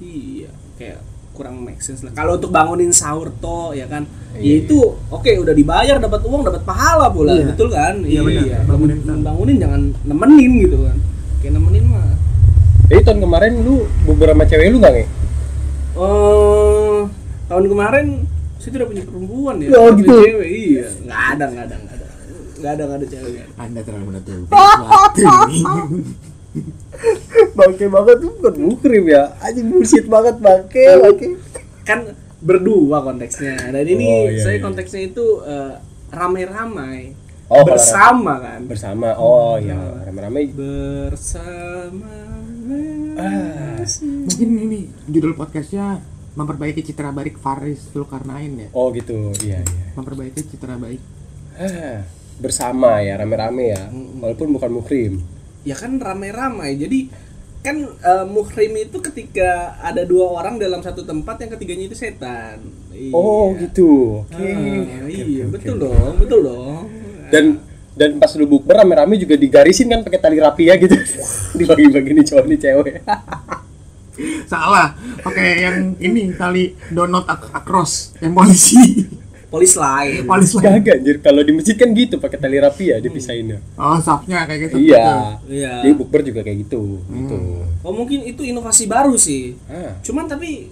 [0.00, 0.98] Iya, kayak
[1.30, 2.10] kurang make sense lah.
[2.10, 4.02] Kalau untuk bangunin sahur toh ya kan,
[4.34, 4.66] ya Iya.
[4.66, 7.46] itu oke udah dibayar dapat uang dapat pahala pula, Iya.
[7.46, 8.02] betul kan?
[8.02, 8.42] Iya, benar.
[8.66, 9.22] Bangunin, Bangunin.
[9.22, 10.96] bangunin jangan nemenin gitu kan.
[11.40, 12.10] Kayak nemenin mah.
[12.90, 15.04] Jadi tahun kemarin lu beberapa cewek lu nggak nge?
[15.94, 17.06] Oh,
[17.46, 18.06] tahun kemarin
[18.60, 19.68] saya tidak punya perempuan ya.
[19.72, 20.10] Oh, gitu.
[20.10, 20.86] Cewek, iya.
[21.06, 22.06] Nggak ada, nggak ada, nggak ada.
[22.60, 23.44] Nggak ada, nggak ada cewek.
[23.56, 24.50] anda terlalu menutupi
[27.54, 29.22] bangke banget tuh bukan muhrim ya.
[29.38, 31.26] Anjing bullshit banget bangke, bangke.
[31.86, 31.98] kan
[32.40, 34.64] berdua konteksnya dan ini Oh, iya, saya iya.
[34.64, 35.72] konteksnya itu eh,
[36.10, 37.14] ramai-ramai
[37.50, 39.18] Oh, bersama kan Bersama.
[39.18, 40.46] Oh iya, rame-rame.
[40.50, 42.14] bersama
[43.18, 43.82] Ah.
[44.00, 46.00] mungkin ini judul podcastnya
[46.32, 49.34] memperbaiki citra baik Faris Zulkarnain ya Oh gitu.
[49.36, 49.88] Iya, iya.
[49.92, 51.02] memperbaiki citra baik
[51.52, 52.06] Ah,
[52.38, 53.82] bersama ya, rame-rame ya.
[53.92, 55.12] Walaupun bukan muhrim.
[55.60, 57.12] ya kan ramai-ramai jadi
[57.60, 62.62] kan eh, muhrim itu ketika ada dua orang dalam satu tempat yang ketiganya itu setan
[62.90, 63.12] Iya.
[63.12, 64.24] Oh gitu.
[64.24, 64.40] Oke.
[64.40, 65.84] Ah, Oke, iya oke, betul oke.
[65.84, 66.84] dong betul dong
[67.30, 67.44] Dan
[67.94, 70.94] dan pas lu bukber rame-rame juga digarisin kan pakai tali rapi ya gitu.
[71.58, 72.94] Dibagi-bagi nih cowok nih cewek.
[74.46, 74.94] Salah.
[75.20, 79.06] Pakai yang ini kali donut ak across yang polisi.
[79.50, 80.30] Polis lain.
[80.30, 80.78] Polis lagi.
[80.86, 83.58] Gak anjir kalau di masjid kan gitu pakai tali rapi ya dipisahinnya.
[83.74, 84.76] Oh, sapnya kayak gitu.
[84.78, 85.42] Iya.
[85.50, 85.74] Iya.
[85.82, 87.02] Jadi bukber juga kayak gitu.
[87.02, 87.38] Gitu.
[87.82, 89.58] Oh mungkin itu inovasi baru sih.
[89.66, 89.98] Ah.
[90.06, 90.70] Cuman tapi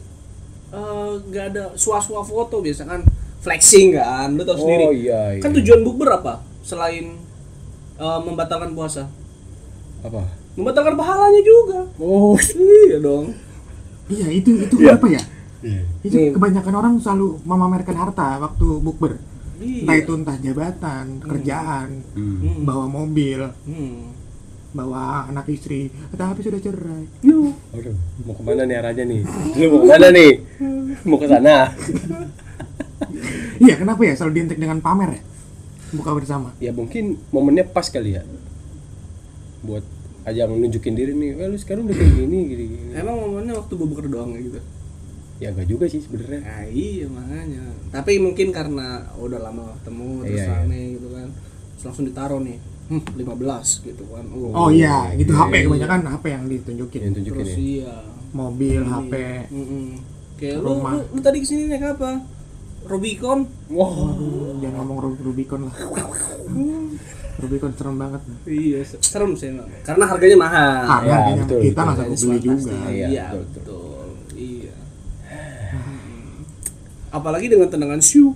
[0.70, 3.02] eh, nggak ada suah-suah foto biasa kan
[3.42, 4.84] flexing kan, lu tau sendiri.
[4.86, 5.42] Oh iya, iya.
[5.42, 6.46] Kan tujuan bukber apa?
[6.68, 7.16] Selain
[7.96, 9.08] eh, membatalkan puasa,
[10.04, 10.22] Apa?
[10.52, 11.80] membatalkan pahalanya juga.
[11.96, 12.36] Oh.
[12.84, 13.32] Iya dong.
[14.06, 14.94] Iya, itu itu Iya.
[14.94, 15.22] kenapa ya?
[15.58, 15.82] Iya.
[16.00, 16.30] Itu Nih.
[16.30, 19.16] kebanyakan orang selalu memamerkan harta waktu bukber.
[19.58, 20.02] Entah Iya.
[20.04, 22.36] itu entah jabatan, kerjaan, Hmm.
[22.38, 22.62] Hmm.
[22.62, 24.14] bawa mobil, Hmm.
[24.70, 27.04] bawa anak istri, tapi sudah cerai.
[27.18, 29.20] Aduh, mau ke mana nih arahnya nih?
[29.56, 30.32] Lu mau ke mana nih?
[31.02, 31.56] Mau ke sana?
[33.58, 35.22] Iya, kenapa ya selalu identik dengan pamer ya?
[35.94, 36.52] Buka bersama.
[36.60, 38.22] Ya mungkin momennya pas kali ya.
[39.64, 39.84] Buat
[40.28, 41.40] ajang nunjukin diri nih.
[41.40, 42.90] Eh, lu sekarang udah kayak gini, gini, gini.
[42.92, 44.60] Emang momennya waktu bukber doang gitu.
[45.38, 46.42] Ya enggak juga sih sebenarnya.
[46.42, 47.62] Nah, iya makanya.
[47.94, 50.56] Tapi mungkin karena udah lama ketemu terus Iya, iya.
[50.60, 51.28] rame gitu kan.
[51.78, 52.58] Terus langsung ditaruh nih.
[52.88, 54.24] Hmm, 15 gitu kan.
[54.32, 55.64] Oh iya, gitu iya, HP iya.
[55.68, 57.00] kebanyakan HP yang ditunjukin.
[57.04, 57.58] Yang tunjukin Terus ya.
[57.60, 57.94] iya.
[58.28, 59.14] Mobil, HP.
[59.52, 59.86] Mm-mm.
[60.38, 62.10] Kayak lu, lu, lu tadi ke sini naik apa?
[62.88, 63.38] Rubicon?
[63.68, 65.74] Wah, Aduh, jangan ngomong Ru- Rubicon lah.
[67.38, 68.22] Rubicon serem banget.
[68.44, 69.68] Iya, se- serem sih emang.
[69.82, 70.82] Karena harganya mahal.
[70.82, 71.86] Ah, ya, harganya betul, kita betul.
[71.86, 72.72] nggak sanggup beli juga.
[72.88, 74.06] Iya, Iya, betul, betul.
[74.34, 74.74] Iya.
[77.10, 78.32] Apalagi dengan tendangan shoe.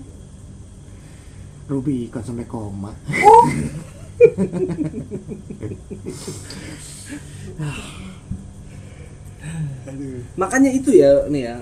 [1.65, 2.93] Rubicon sampai koma.
[10.37, 11.57] Makanya itu ya nih ya.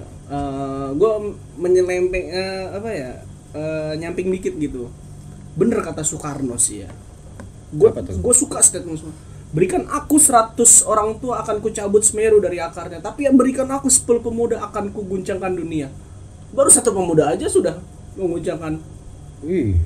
[0.95, 1.13] Gue
[1.59, 3.13] menyelempeng eh, apa ya?
[3.55, 4.91] eh, nyamping dikit gitu.
[5.59, 6.91] Bener kata Soekarno sih ya.
[7.75, 9.17] Gue gue suka statement semua.
[9.51, 10.55] Berikan aku 100
[10.87, 15.59] orang tua akan kucabut Semeru dari akarnya, tapi yang berikan aku 10 pemuda akan kuguncangkan
[15.59, 15.91] dunia.
[16.55, 17.83] Baru satu pemuda aja sudah
[18.15, 18.79] mengguncangkan.
[19.41, 19.77] Wih.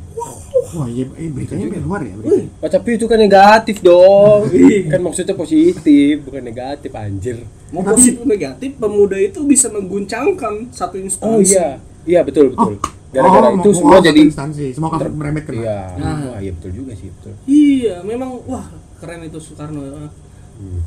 [0.75, 2.14] Wah, iya, eh, beritanya dari luar ya.
[2.14, 2.51] Berita.
[2.59, 4.51] Oh, tapi itu kan negatif dong.
[4.88, 7.37] kan maksudnya positif, bukan negatif anjir.
[7.71, 11.29] Mau Tapi- positif negatif, pemuda itu bisa mengguncangkan satu instansi.
[11.29, 11.79] Oh iya.
[12.05, 12.77] Iya betul betul.
[13.09, 15.62] Gara-gara Oh, itu mau- semua jadi instansi, semua kasus merembet kena.
[15.62, 15.79] Iya.
[15.97, 16.37] Nah.
[16.37, 17.33] Iya betul juga sih, betul.
[17.47, 18.67] Iya, memang wah
[18.99, 20.11] keren itu Soekarno.
[20.59, 20.81] Hmm.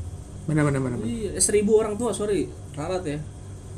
[0.43, 0.97] Benar benar benar.
[0.99, 1.07] benar.
[1.07, 3.19] Iya, seribu orang tua, sorry, ralat ya.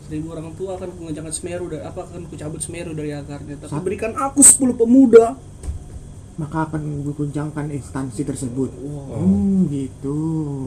[0.09, 3.55] Seribu orang tua akan mengencangkan Semeru dari apa akan kucabut Semeru dari akarnya.
[3.55, 5.37] Tapi Sa- berikan aku 10 pemuda.
[6.35, 8.71] Maka akan dikuncangkan instansi tersebut.
[8.73, 9.21] Wow.
[9.21, 10.17] Hmm, gitu.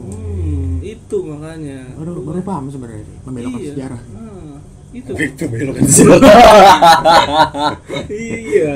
[0.05, 1.91] Hmm, itu makanya.
[1.93, 3.71] Baru baru paham sebenarnya membelokkan Iya.
[3.73, 4.01] sejarah.
[4.07, 4.57] Nah,
[4.93, 5.11] itu.
[5.11, 5.83] Itu belokan
[8.09, 8.75] iya.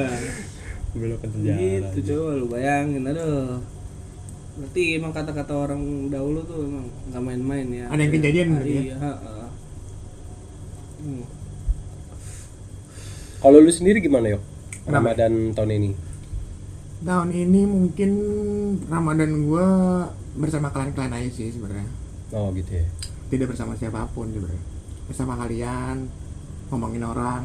[0.91, 3.62] Belokan Gitu coba lu bayangin aduh.
[4.58, 7.86] Berarti emang kata-kata orang dahulu tuh emang nggak main-main ya.
[7.88, 8.82] Ada yang kejadian berarti ya?
[8.84, 9.46] Iya, heeh.
[11.07, 11.23] Hmm.
[13.39, 14.35] Kalau lu sendiri gimana?
[14.83, 15.15] Kenapa?
[15.15, 15.91] Ramadan tahun ini.
[16.99, 18.11] Tahun ini mungkin
[18.85, 19.67] Ramadan gua
[20.35, 21.87] bersama kalian-kalian aja sih sebenarnya.
[22.35, 22.85] Oh, gitu ya.
[23.31, 24.63] Tidak bersama siapa pun sebenarnya.
[25.07, 26.11] Bersama kalian,
[26.67, 27.43] ngomongin orang,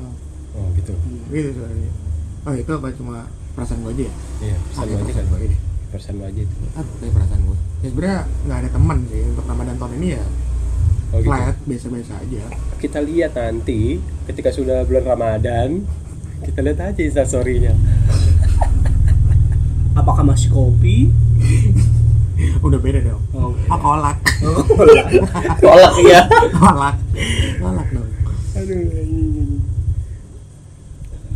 [0.52, 0.92] Oh, gitu.
[1.30, 1.92] gitu sebenarnya.
[2.42, 4.14] Oh itu apa cuma perasaan gua aja ya?
[4.42, 5.26] Iya, Ah, lu aja kan.
[5.92, 6.56] perasaan lu aja itu.
[6.74, 7.58] Ah, perasaan gua.
[7.78, 10.24] Ya sebenarnya nggak ada teman sih untuk Ramadan tahun ini ya.
[11.12, 11.28] Oh, gitu.
[11.28, 12.42] Flat, biasa-biasa aja.
[12.80, 15.84] Kita lihat nanti ketika sudah bulan Ramadan,
[16.40, 17.76] kita lihat aja instastory-nya.
[20.00, 21.12] Apakah masih kopi?
[22.66, 23.20] Udah beda dong.
[23.36, 24.16] Oh, Oh, kolak.
[25.62, 26.20] Tolak ya.
[26.50, 26.96] kolak.
[27.60, 28.08] Kolak dong.
[28.56, 28.80] Aduh.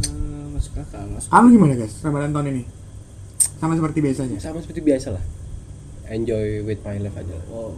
[0.02, 1.28] Eh, masuk akal, masuk.
[1.28, 2.62] Kamu gimana guys, Ramadan tahun ini?
[3.60, 4.38] Sama seperti biasanya?
[4.40, 5.22] Sama seperti biasa lah.
[6.10, 7.34] Enjoy with my life aja.
[7.34, 7.46] lah.
[7.50, 7.74] Oh.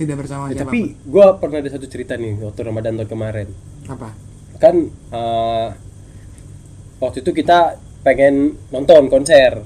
[0.00, 3.48] Tidak bersama Ya, tapi gua pernah ada satu cerita nih waktu Ramadan tahun kemarin.
[3.84, 4.16] Apa?
[4.56, 5.66] Kan eh,
[7.00, 9.60] waktu itu kita pengen nonton konser.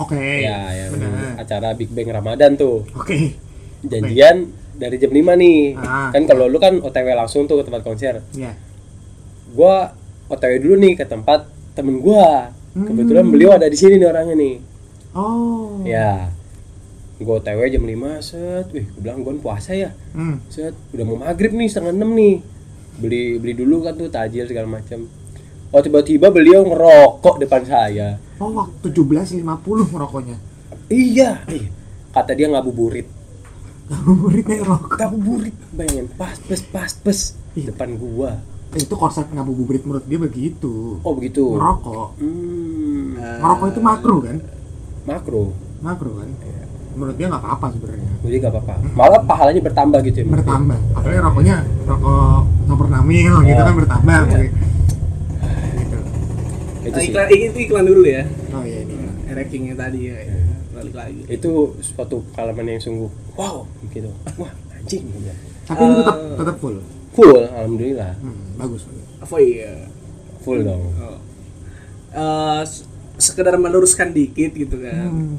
[0.00, 0.16] Oke.
[0.16, 1.44] ya, yang Benar.
[1.44, 2.88] acara Big Bang Ramadan tuh.
[2.96, 3.36] Oke.
[3.84, 4.48] Janjian
[4.80, 5.60] dari jam 5 nih.
[5.76, 6.08] Ah.
[6.08, 8.24] Kan kalau lu kan OTW langsung tuh ke tempat konser.
[8.32, 8.56] Ya.
[9.52, 9.92] Gua
[10.32, 11.44] OTW dulu nih ke tempat
[11.76, 12.48] temen gua.
[12.72, 12.86] Hmm.
[12.86, 14.54] Kebetulan beliau ada di sini nih orangnya nih.
[15.12, 15.84] Oh.
[15.84, 16.32] Ya.
[17.20, 18.66] Gua OTW jam 5 set.
[18.72, 19.92] Wih, gua bilang kan puasa ya.
[20.10, 20.40] Hmm.
[20.48, 22.40] Set, udah mau maghrib nih setengah enam nih.
[22.96, 25.04] Beli beli dulu kan tuh tajil segala macam.
[25.70, 28.18] Oh tiba-tiba beliau ngerokok depan saya.
[28.36, 29.44] Oh, waktu 17.50
[29.86, 30.36] merokoknya.
[30.88, 31.68] Iya, iya.
[32.10, 33.06] Kata dia ngabuburit.
[33.86, 34.96] Ngabuburitnya rokok.
[34.96, 37.70] Ngabuburit, bayangin pas pes pas pes Iya.
[37.70, 38.38] depan gua.
[38.70, 40.98] Eh, itu konsep ngabuburit menurut dia begitu.
[41.02, 41.42] Oh begitu.
[41.52, 42.18] Ngerokok.
[42.18, 44.36] Hmm, Ngerokok itu makro kan?
[45.02, 45.44] makro.
[45.80, 46.28] Makro kan?
[46.92, 51.20] Menurut dia nggak apa-apa sebenarnya jadi gak apa-apa malah pahalanya bertambah gitu ya bertambah apalagi
[51.20, 53.64] rokoknya rokok nomor namil gitu Ya.
[53.64, 54.38] kan bertambah Iya.
[54.40, 55.96] gitu.
[56.80, 58.94] itu Nah, sih iklan itu iklan dulu ya oh iya ini
[59.28, 60.34] rankingnya tadi ya, ya.
[60.72, 65.32] balik lagi itu suatu pengalaman yang sungguh wow gitu wah anjing gitu.
[65.64, 66.36] tapi lu tetap Eh.
[66.36, 66.76] tetap full
[67.10, 69.06] full alhamdulillah hmm, bagus bagus.
[69.20, 69.72] apa iya
[70.40, 71.18] full dong Oh.
[72.10, 72.82] Eh, s-
[73.16, 75.36] sekedar meluruskan dikit gitu kan Hmm.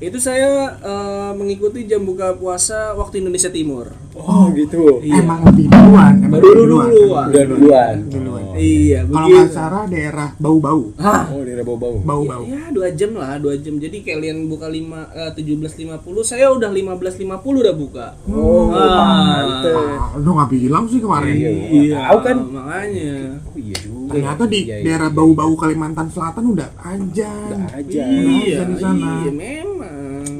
[0.00, 5.20] Itu saya eh, mengikuti jam buka puasa waktu Indonesia Timur oh gitu Iya.
[5.20, 7.26] emang lebih duluan emang Baru lebih duluan.
[7.30, 8.42] duluan Duluan.
[8.42, 11.28] Oh, iya kalau begitu nggak salah daerah bau-bau Hah?
[11.28, 13.76] oh di bau-bau bau-bau Ya dua jam lah, dua jam.
[13.76, 17.60] Jadi kalian buka lima eh, tujuh belas lima puluh, saya udah lima belas lima puluh
[17.60, 18.06] udah buka.
[18.26, 19.60] oh Ah.
[19.62, 22.08] ah, lu nggak bilang sih kemarin Iya.
[22.08, 22.36] Tahu kan?
[22.42, 23.12] makanya.
[23.44, 24.84] oh iya juga ternyata di Iya, iya.
[24.84, 29.08] daerah bau-bau Kalimantan Selatan udah anjay udah aja Iya, di sana.
[29.20, 30.34] iya memang.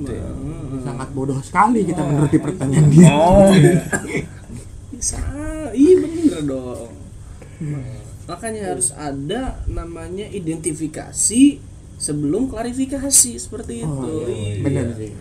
[0.00, 0.28] Gitu ya.
[0.32, 0.80] Memang.
[0.80, 3.08] sangat bodoh sekali kita menuruti pertanyaan dia.
[3.08, 3.48] Oh
[4.94, 5.20] Bisa,
[5.70, 6.90] iya bener dong.
[8.24, 11.60] Makanya harus ada namanya identifikasi
[11.94, 14.02] sebelum klarifikasi seperti itu.
[14.02, 14.60] Oh, Iya.
[14.60, 14.86] bener.
[14.96, 15.12] Sih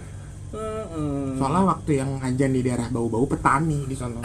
[0.53, 1.34] Heeh.
[1.34, 4.21] soalnya waktu yang ngajan di daerah bau-bau petani di sana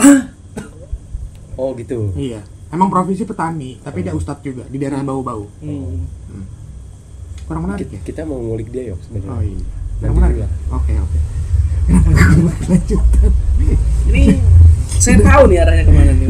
[1.61, 2.13] oh gitu.
[2.13, 2.45] Iya.
[2.69, 5.49] Emang profesi petani tapi dia ustadz juga di daerah bau-bau.
[5.61, 6.05] Hmm.
[7.49, 8.01] kurang menarik kita, ya?
[8.05, 9.33] kita mau ngulik dia yuk sebenarnya.
[9.33, 9.65] Oh iya.
[9.99, 10.49] Kurang menarik ya?
[10.69, 11.19] oke oke
[11.89, 12.53] kenapa gue
[14.13, 14.25] Ini
[15.01, 16.29] saya tahu nih arahnya ke mana nih.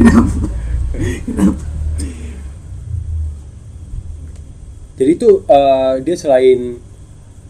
[4.99, 6.79] jadi itu eh, dia selain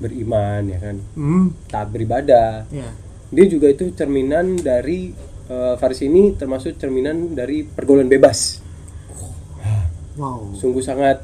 [0.02, 0.96] beriman ya kan?
[1.14, 1.46] Hmm.
[1.70, 2.66] Taat beribadah.
[2.74, 2.90] Ya
[3.30, 5.14] dia juga itu cerminan dari
[5.50, 8.62] eh, Faris ini termasuk cerminan dari pergaulan bebas.
[10.18, 10.52] Wow.
[10.58, 11.24] Sungguh sangat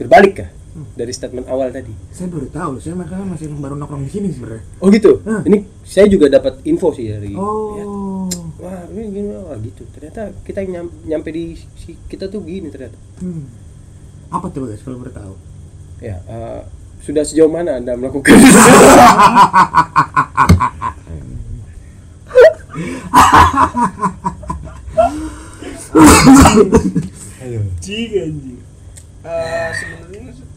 [0.00, 0.48] berbalik ya
[0.92, 1.92] dari statement awal tadi.
[2.10, 4.64] Saya baru tahu saya makanya masih baru nongkrong di sini sebenarnya.
[4.78, 5.20] Oh gitu?
[5.24, 5.40] Hah.
[5.44, 8.28] ini saya juga dapat info sih dari oh.
[8.56, 9.84] Wah ini gini wah gitu.
[9.90, 12.96] Ternyata kita nyam- nyampe di si- kita tuh gini ternyata.
[13.20, 13.48] Hmm.
[14.26, 15.34] apa tuh guys kalau baru tahu?
[16.02, 16.60] Ya eh,
[17.00, 18.34] sudah sejauh mana anda melakukan?
[27.42, 28.58] Anjing anjing.
[29.26, 30.05] Eh, sebenarnya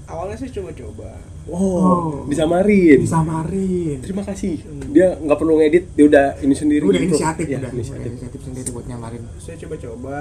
[0.10, 1.10] awalnya saya coba-coba.
[1.50, 7.17] oh disamarin disamarin terima kasih dia nggak perlu ngedit dia udah ini sendiri udah improve.
[7.17, 8.02] inisiatif ya, udah inisiatif.
[8.02, 10.17] udah inisiatif sendiri buat nyamarin Saya coba-coba.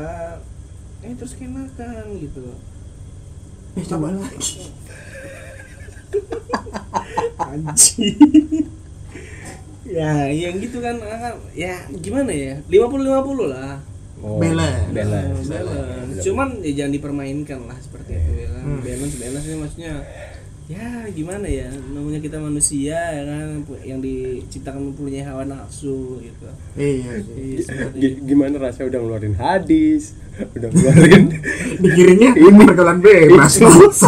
[0.98, 2.44] Eh terus kenakan gitu.
[3.76, 4.72] eh coba lagi
[7.38, 8.16] Anjing.
[9.84, 12.54] ya, yang gitu kan kan ya gimana ya?
[12.66, 13.80] 50 50 lah.
[14.20, 14.90] Oh, Balance.
[14.90, 16.20] balance balance.
[16.20, 18.62] Cuman ya jangan dipermainkan lah seperti itu ya kan.
[18.62, 18.80] Hmm.
[18.80, 19.94] Balance balance ini maksudnya
[20.68, 26.44] ya gimana ya namanya kita manusia ya kan yang diciptakan mempunyai hawa nafsu gitu.
[26.76, 31.24] iya Iya, seperti G- gimana rasanya udah ngeluarin hadis udah ngeluarin
[31.82, 33.56] dikirimnya ini pergaulan bebas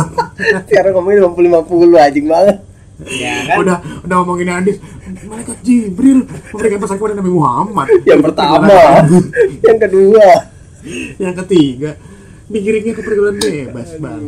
[0.69, 2.57] sekarang ngomongin 50 50 anjing banget
[3.09, 4.77] ya kan udah udah ngomongin hadis
[5.25, 6.25] malaikat Jibril.
[6.25, 7.89] Memberikan pesan kepada Nabi Muhammad.
[8.05, 8.77] Yang pertama.
[9.67, 10.27] Yang kedua.
[11.17, 11.91] Yang ketiga.
[12.47, 14.23] Dikirimnya ke pergaulan bebas bang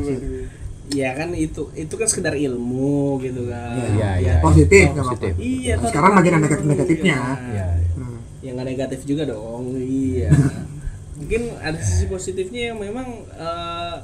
[0.93, 3.81] ya kan itu itu kan sekedar ilmu gitu kan.
[3.97, 4.35] Iya, iya.
[4.45, 5.33] positif nggak Positif.
[5.33, 7.17] apa-apa Iya, Nah, sekarang bagian negatif negatifnya
[7.49, 8.19] ya Hmm.
[8.45, 10.29] yang nggak negatif juga dong iya.
[11.17, 13.97] Mungkin ada sisi positifnya yang memang eh,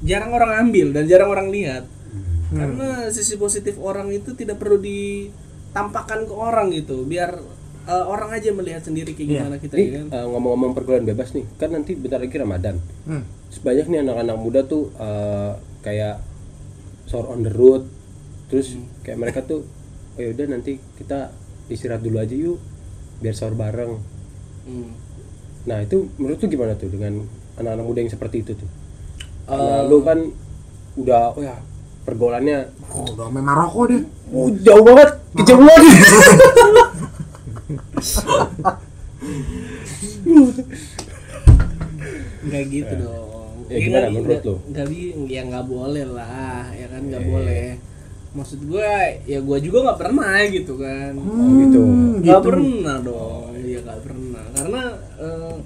[0.00, 1.84] jarang orang ambil dan jarang orang lihat.
[2.46, 2.62] Hmm.
[2.62, 4.78] karena sisi positif orang itu tidak perlu
[5.68, 7.36] ditampakkan ke orang gitu biar
[7.84, 9.40] eh, orang aja melihat sendiri kayak Iya.
[9.40, 13.22] gimana kita ini kan eh, ngomong-ngomong pergaulan bebas nih kan nanti bentar lagi Ramadan Hmm.
[13.48, 16.18] sebanyak nih anak-anak muda tuh eh, kayak
[17.04, 17.86] sore on the road
[18.46, 19.62] terus kayak mereka tuh
[20.12, 21.30] oh yaudah nanti kita
[21.66, 22.58] istirahat dulu aja yuk
[23.18, 24.00] biar sahur bareng
[24.64, 24.90] Hmm.
[25.62, 27.22] nah itu menurut tuh gimana tuh dengan
[27.54, 28.70] anak-anak muda yang seperti itu tuh
[29.46, 30.18] Eh, Karena lu kan
[30.96, 31.54] udah oh ya
[32.06, 32.70] pergaulannya.
[32.94, 35.10] Oh udah main Maroko deh uh, jauh banget.
[35.34, 35.90] Kejauh banget
[42.46, 43.54] nggak gitu dong.
[43.66, 47.28] Ya, gimana menurut nggak bi ya nggak boleh lah ya kan nggak Eh.
[47.28, 47.68] boleh.
[48.36, 48.92] maksud gue
[49.24, 51.12] ya gue juga nggak pernah gitu kan.
[51.16, 51.80] Oh gitu.
[52.20, 53.48] Nggak pernah dong.
[53.56, 54.44] Iya nggak pernah.
[54.52, 54.82] Karena
[55.16, 55.56] eh,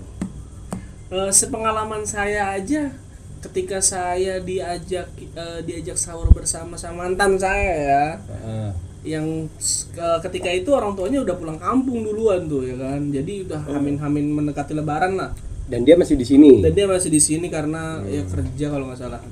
[1.11, 2.95] eh, sepengalaman saya aja
[3.41, 8.05] ketika saya diajak eh, diajak sahur bersama sama mantan saya ya
[8.41, 8.71] Ah,
[9.01, 9.49] yang
[9.91, 13.01] ke- ketika itu orang tuanya udah pulang kampung duluan tuh ya kan?
[13.09, 15.33] Jadi udah hamin-hamin mendekati lebaran lah.
[15.65, 16.61] Dan dia masih di sini?
[16.61, 19.25] Dan dia masih di sini karena ya kerja kalau nggak salah.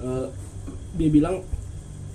[0.00, 0.26] Eh,
[0.94, 1.44] dia bilang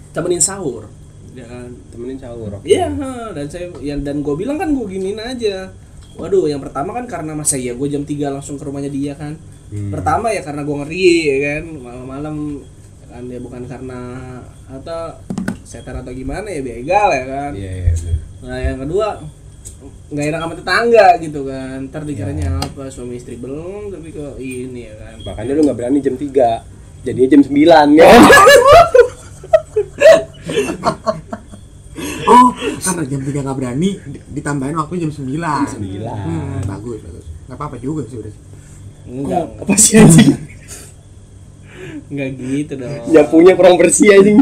[0.09, 0.89] temenin sahur.
[1.38, 1.69] Ya kan?
[1.93, 2.49] Temenin sahur.
[2.65, 5.69] Iya, ha, dan saya yang dan gue bilang kan gue giniin aja.
[6.17, 9.38] Waduh, yang pertama kan karena masa ya gue jam 3 langsung ke rumahnya dia kan.
[9.68, 9.91] Hmm.
[9.91, 12.36] Pertama ya karena gue ngeri ya kan, malam-malam
[13.05, 13.99] kan dia bukan karena
[14.65, 15.15] atau
[15.61, 17.51] setan atau gimana ya begal ya kan.
[17.51, 18.18] iya iya bener.
[18.39, 19.07] Nah, yang kedua
[20.07, 21.78] nggak enak sama tetangga gitu kan.
[21.86, 22.59] Ntar dikiranya Ya.
[22.61, 25.15] apa suami istri belum tapi kok ini ya kan.
[25.26, 26.63] makanya lu nggak berani jam 3
[27.03, 27.55] jadinya jam 9
[27.93, 28.07] ya
[32.28, 35.32] Oh, karena jam 3 nggak berani di- ditambahin waktu jam 9.
[35.65, 36.03] Jam 9.
[36.03, 37.26] Hmm, bagus, bagus.
[37.47, 38.34] Nggak apa-apa juga sih udah.
[39.08, 40.36] Enggak, apa sih anjing
[42.08, 43.03] enggak gitu dong.
[43.12, 44.39] nyapunya kurang bersih anjing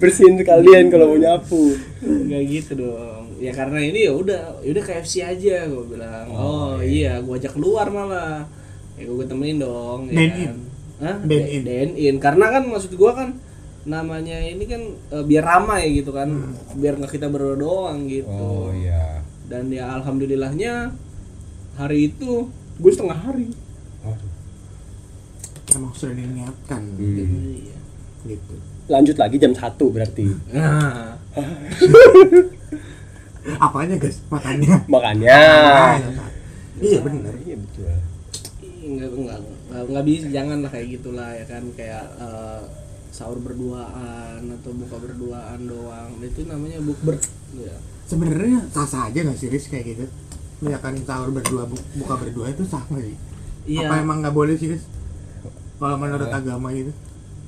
[0.00, 3.24] bersihin sekalian kalau mau nyapu Enggak gitu dong.
[3.42, 6.24] Ya karena ini ya udah, ya udah KFC aja gue bilang.
[6.32, 8.48] Oh, iya, gue ajak keluar malah.
[8.96, 10.56] Ya gue temenin dong, ya kan.
[11.02, 11.16] Hah?
[11.26, 11.90] Dine in.
[11.98, 12.16] In.
[12.22, 13.36] Karena kan maksud gua kan
[13.84, 14.82] namanya ini kan
[15.12, 16.30] eh, biar ramai gitu kan.
[16.78, 18.30] Biar nggak kita berdua doang gitu.
[18.30, 20.94] oh iya Dan ya alhamdulillahnya
[21.76, 23.48] hari itu gue setengah hari.
[24.00, 24.32] Waduh.
[25.72, 27.72] Emang sudah diniatkan Hmm.
[28.24, 28.54] Gitu.
[28.86, 31.14] lanjut lagi jam 1 berarti Nah,
[33.60, 34.18] Apanya guys?
[34.26, 34.74] Makannya.
[34.86, 35.38] makanya
[36.74, 37.32] Iya benar.
[37.38, 37.86] iya betul
[38.84, 42.60] enggak enggak enggak, enggak bisa jangan lah kayak gitulah ya kan kayak eh,
[43.08, 47.16] sahur berduaan atau buka berduaan doang itu namanya bukber
[47.54, 47.74] ya.
[48.04, 50.04] Sebenarnya sah-sah aja nggak sih Riz kayak gitu?
[50.56, 53.16] Misalkan sahur berdua bu- buka berdua itu sah nggak sih?
[53.66, 53.86] Iya.
[53.86, 54.78] Apa emang nggak boleh sih?
[55.74, 56.92] Kalau menurut agama gitu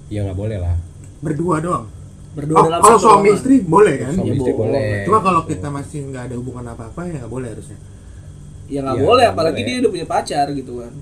[0.07, 0.76] ya nggak boleh lah
[1.18, 1.86] berdua doang.
[2.32, 3.34] berdua Oh, dalam kalau suami ruangan.
[3.34, 4.12] istri boleh kan?
[4.12, 4.70] suami Ya, istri boleh.
[4.70, 7.78] boleh Cuma kalau kita masih nggak ada hubungan apa-apa ya nggak boleh harusnya.
[8.66, 9.66] ya nggak Iya, boleh apalagi boleh.
[9.66, 10.92] dia udah punya pacar gitu kan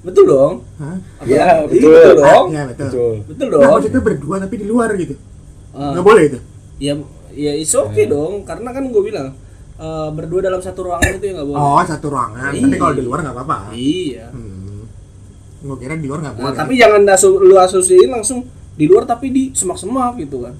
[0.00, 0.96] betul dong Hah?
[1.20, 1.90] Iya, Apalagi- betul.
[1.90, 2.86] betul dong Ah, Iya betul.
[2.86, 5.14] betul betul Nah, dong maksudnya berdua tapi di luar gitu.
[5.70, 6.38] Ah, Nggak boleh itu.
[6.78, 6.92] ya
[7.30, 9.34] ya is okay dong karena kan gue bilang
[9.78, 12.50] eh, berdua dalam satu ruangan itu ya nggak boleh Oh, satu ruangan.
[12.50, 12.76] Tapi Iya.
[12.76, 13.58] kalau di luar nggak apa-apa.
[13.72, 14.82] iya Hmm.
[15.60, 16.56] Gue kira di luar nggak Nah, boleh.
[16.56, 20.54] tapi jangan asu- lu asosiasiin langsung di luar tapi di semak-semak gitu kan.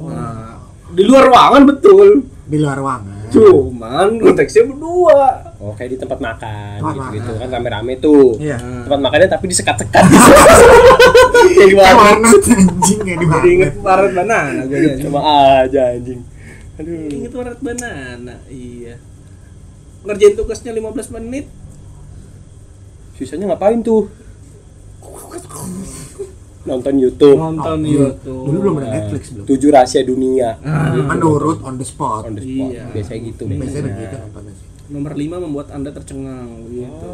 [0.00, 2.08] Nah, di luar ruangan betul.
[2.44, 3.30] di luar ruangan.
[3.30, 5.54] Cuman konteksnya berdua.
[5.56, 7.38] oh kayak di tempat makan Tempat gitu gitu makan.
[7.38, 8.56] kan rame-rame tuh Iya.
[8.80, 14.12] tempat makannya tapi disekat-sekat kayak di Kayak warnet warnet anjing kayak di Jadi inget warnet.
[14.66, 14.86] jadi.
[15.00, 15.20] sama
[15.60, 16.20] aja anjing
[16.80, 18.34] aduh Inget waret banana.
[18.46, 18.96] Iya.
[20.00, 21.46] Ngerjain tugasnya 15 menit.
[23.12, 24.08] sisanya ngapain tuh
[26.62, 28.44] nonton YouTube Nonton Oh, YouTube.
[28.46, 29.44] Dulu belum ada Netflix belum.
[29.44, 32.24] tujuh rahasia dunia Ah, Menurut on the spot.
[32.24, 32.84] on the spot Iya.
[32.90, 34.66] biasanya gitu Biasanya begitu nontonnya sih.
[34.88, 37.08] nomor 5 membuat Anda tercengang gitu.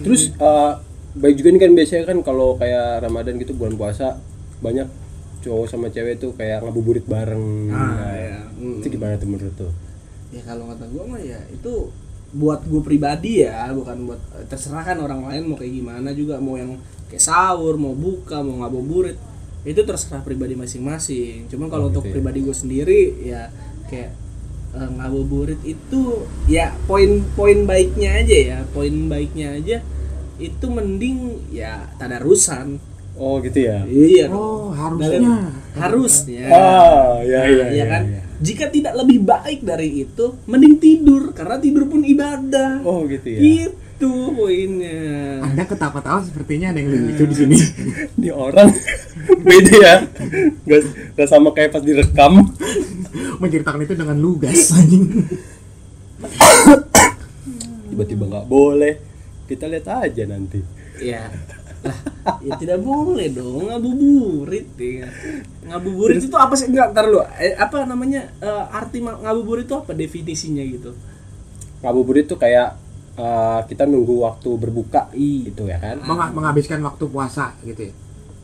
[0.00, 0.72] terus eh,
[1.14, 4.18] baik juga nih kan biasanya kan kalau kayak Ramadan gitu bulan puasa
[4.58, 4.86] banyak
[5.44, 8.38] cowok sama cewek tuh kayak ngabuburit bareng Ah, Nah, ya.
[8.54, 8.80] Hmm.
[8.80, 9.72] itu gimana tuh menurut tuh
[10.30, 11.72] ya kalau kata gue mah ya itu
[12.32, 16.54] buat gue pribadi ya bukan buat terserah kan orang lain mau kayak gimana juga mau
[16.54, 16.74] yang
[17.06, 19.14] kayak sahur mau buka mau ngabuburit
[19.62, 22.14] itu terserah pribadi masing-masing cuman kalau Oh, untuk gitu ya.
[22.14, 23.42] pribadi gue sendiri ya
[23.86, 24.10] kayak
[24.72, 26.02] eh, ngabuburit itu
[26.44, 29.78] ya poin-poin baiknya aja ya poin baiknya aja
[30.36, 31.18] itu mending
[31.48, 32.82] ya tadarusan
[33.18, 33.86] oh gitu ya?
[33.86, 34.26] Iya.
[34.30, 34.38] Dong.
[34.38, 35.50] Oh, harusnya.
[35.74, 36.46] harusnya.
[36.50, 38.02] Ah ya ya ya kan?
[38.44, 42.82] jika tidak lebih baik dari itu mending tidur karena tidur pun ibadah.
[42.82, 43.40] Oh gitu ya?
[43.40, 45.40] Itu poinnya.
[45.40, 47.56] Anda ketawa-tawa sepertinya ada yang lucu di sini.
[48.18, 48.68] ini orang.
[49.48, 49.94] Beda ya?
[50.66, 50.80] Nggak
[51.14, 52.42] nggak sama kayak pas direkam.
[53.38, 55.06] Menceritakan itu dengan lugas anjing.
[57.88, 58.94] tiba-tiba nggak boleh.
[59.46, 60.58] Kita lihat aja nanti.
[60.98, 61.30] Ya
[61.84, 61.98] lah
[62.46, 65.06] ya tidak boleh dong ngabuburit ya
[65.66, 69.92] ngabuburit itu apa sih enggak ntar lu eh, apa namanya eh, arti ngabuburit itu apa
[69.92, 70.96] definisinya gitu
[71.80, 72.80] ngabuburit tuh kayak
[73.14, 75.44] eh, kita nunggu waktu berbuka Iya.
[75.46, 77.94] gitu ya kan Meng- menghabiskan waktu puasa gitu ya.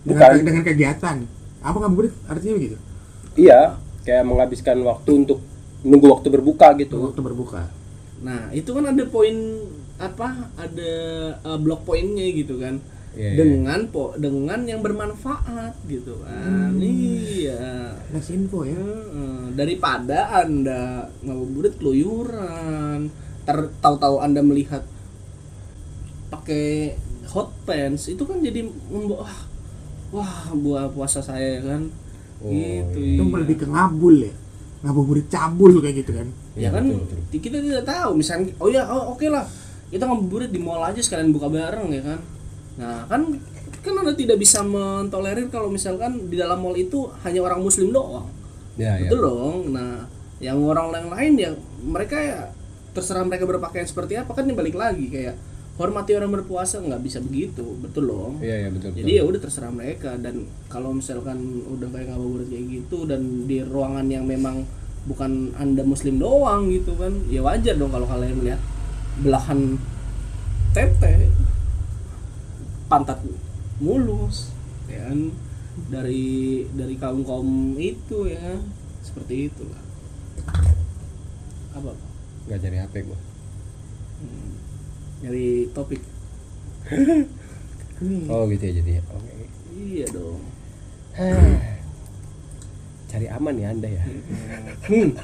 [0.01, 0.45] Dengan, Bukan.
[0.45, 1.17] dengan kegiatan.
[1.61, 2.77] Apa ngabuburit artinya begitu?
[3.37, 5.39] iya kayak menghabiskan waktu untuk
[5.81, 7.63] nunggu waktu berbuka gitu Waktu berbuka.
[8.21, 9.37] nah itu kan ada poin
[9.97, 10.93] apa ada
[11.39, 12.81] eh, blok poinnya gitu kan
[13.11, 13.37] Iya, iya.
[13.43, 18.79] dengan po dengan yang bermanfaat gitu kan iya Ada info ya.
[19.51, 23.11] Daripada anda ngabuburit keluyuran
[23.43, 24.87] ter tahu-tahu anda melihat
[26.31, 26.95] pakai
[27.27, 28.67] hot pants itu kan jadi
[29.11, 29.35] wah,
[30.11, 31.91] wah buah puasa saya kan
[32.41, 33.37] Oh, gitu Itu iya.
[33.37, 34.33] lebih ke ngabul ya.
[34.81, 36.25] Ngabuburit cabul kayak gitu kan.
[36.57, 37.37] ya Iya, kan betul, betul.
[37.37, 39.45] kita tidak tahu misalnya oh ya oh, oke lah
[39.93, 42.19] kita ngabuburit di mall aja sekalian buka bareng ya kan
[42.81, 43.37] nah kan
[43.81, 48.29] kan anda tidak bisa mentolerir kalau misalkan di dalam mall itu hanya orang muslim doang.
[48.77, 49.09] Ya, ya.
[49.09, 49.73] betul dong.
[49.73, 50.09] Nah
[50.41, 51.51] yang orang yang lain ya
[51.85, 52.41] mereka ya
[52.97, 55.09] terserah mereka berpakaian seperti apa kan ini balik lagi.
[55.09, 55.37] Kayak
[55.81, 57.65] hormati orang berpuasa nggak bisa begitu.
[57.81, 58.33] Betul dong.
[58.45, 58.93] Iya, iya betul.
[58.93, 60.17] jadi ya udah terserah mereka.
[60.21, 64.69] Dan kalau misalkan udah kayak ngabuburit kayak gitu dan di ruangan yang memang
[65.09, 68.61] bukan anda muslim doang gitu kan ya wajar dong kalau kalian melihat
[69.25, 69.81] belahan
[70.77, 71.33] tete
[72.91, 73.23] pantat
[73.79, 74.51] mulus
[74.91, 75.31] ya kan
[75.87, 78.59] dari dari kaum kaum itu ya
[79.01, 79.81] seperti itulah
[81.71, 82.09] apa Pak?
[82.51, 83.19] Nggak cari HP gua.
[84.21, 84.53] Hmm,
[85.71, 86.03] topik
[88.33, 88.93] Oh gitu ya jadi.
[89.13, 89.33] Oke.
[89.71, 90.41] iya dong
[93.11, 94.03] Cari aman ya anda ya.
[94.89, 95.11] hmm.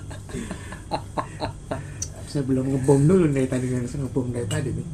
[2.30, 4.86] Saya belum ngebom dulu dari tadi kan saya ngebom dari tadi nih.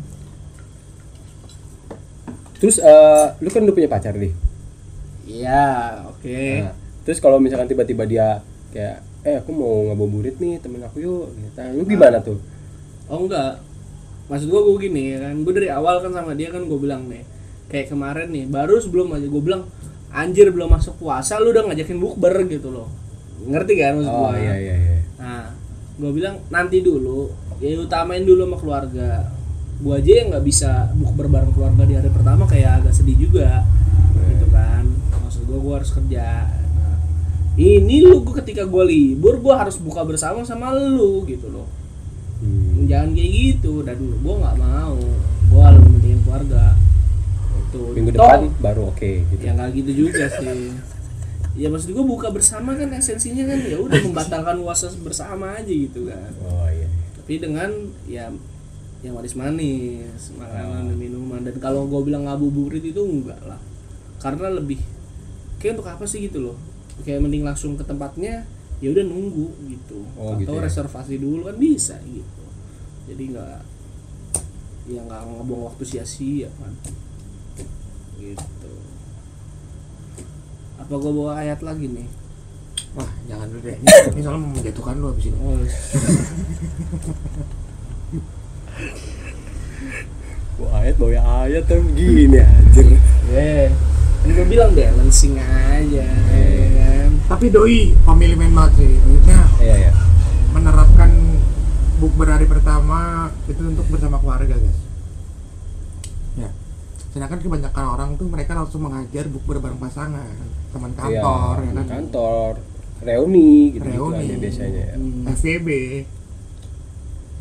[2.63, 4.31] Terus eh, lu kan udah punya pacar nih.
[5.27, 8.27] iya oke Nah, terus kalau misalkan tiba-tiba dia
[8.71, 11.59] kayak eh aku mau ngabuburit nih temen aku yuk gitu.
[11.59, 12.39] Nah, lu gimana tuh?
[13.07, 13.59] Oh enggak
[14.27, 17.11] Maksud gua gue gini ya kan Gue dari awal kan sama dia kan gue bilang
[17.11, 17.27] nih
[17.67, 19.67] Kayak kemarin nih Baru sebelum aja gue bilang
[20.09, 22.89] Anjir belum masuk puasa Lu udah ngajakin bukber gitu loh
[23.43, 24.97] Ngerti kan maksud Oh gua iya iya iya.
[25.19, 25.51] Nah
[25.99, 29.11] gue bilang nanti dulu Ya utamain dulu sama keluarga
[29.83, 33.67] Gue aja yang nggak bisa bukber bareng keluarga di hari pertama Kayak agak sedih juga
[34.31, 34.85] Gitu kan.
[35.27, 36.47] Maksud gue gue harus kerja.
[36.79, 36.97] Nah,
[37.59, 41.69] ini lu gue ketika gue libur gue harus buka bersama sama lu gitu loh.
[42.43, 42.91] Hmm.
[42.91, 44.99] jangan kayak gitu dan gue nggak mau.
[45.47, 46.65] Gue lebih pentingin keluarga.
[47.71, 49.43] Itu Minggu Toh, depan baru oke gitu.
[49.43, 50.75] ya nggak gitu juga sih.
[51.53, 56.11] Ya maksud gue buka bersama kan esensinya kan ya udah membatalkan puasa bersama aja gitu
[56.11, 56.31] kan.
[56.43, 56.89] Oh iya.
[57.23, 57.71] tapi dengan
[58.11, 58.35] ya
[59.03, 60.89] yang manis-manis makanan Oh.
[60.95, 61.41] dan minuman.
[61.43, 63.59] Dan kalau gue bilang ngabuburit itu enggak lah.
[64.23, 64.79] Karena lebih
[65.59, 66.57] kayak untuk apa sih gitu loh.
[67.03, 68.47] Kayak mending langsung ke tempatnya
[68.79, 70.07] ya udah nunggu gitu.
[70.15, 70.63] Oh, atau gitu ya.
[70.67, 72.43] reservasi dulu kan bisa gitu.
[73.11, 73.59] Jadi nggak
[74.83, 76.75] ya nggak ngebuang waktu sia-sia kan.
[78.19, 78.73] Gitu.
[80.79, 82.07] Apa gue bawa ayat lagi nih?
[82.93, 83.77] Wah, jangan dulu deh.
[83.79, 85.39] Ini, ini soalnya mau menjatuhkan lu abis ini.
[85.43, 85.59] oh
[90.57, 92.97] Wah, ayat bawa ayat tuh gini anjir.
[93.29, 93.69] yeah.
[94.23, 98.93] kan gue bilang balancing aja ya kan Tapi doi komilimen banget sih.
[98.95, 99.93] Maksudnya Iya iya.
[100.53, 101.11] menerapkan
[101.99, 103.01] bukber hari pertama
[103.47, 104.79] itu untuk bersama keluarga guys.
[106.35, 106.51] Ya.
[107.11, 110.33] Sedangkan kebanyakan orang tuh mereka langsung mengajar bukber bareng pasangan,
[110.71, 111.87] teman kantor, Iya, ya kan.
[111.89, 112.53] kantor,
[113.03, 114.19] reuni gitu, Reuni.
[114.19, 114.95] aja biasanya ya.
[114.95, 115.25] Hmm.
[115.29, 115.69] FVB,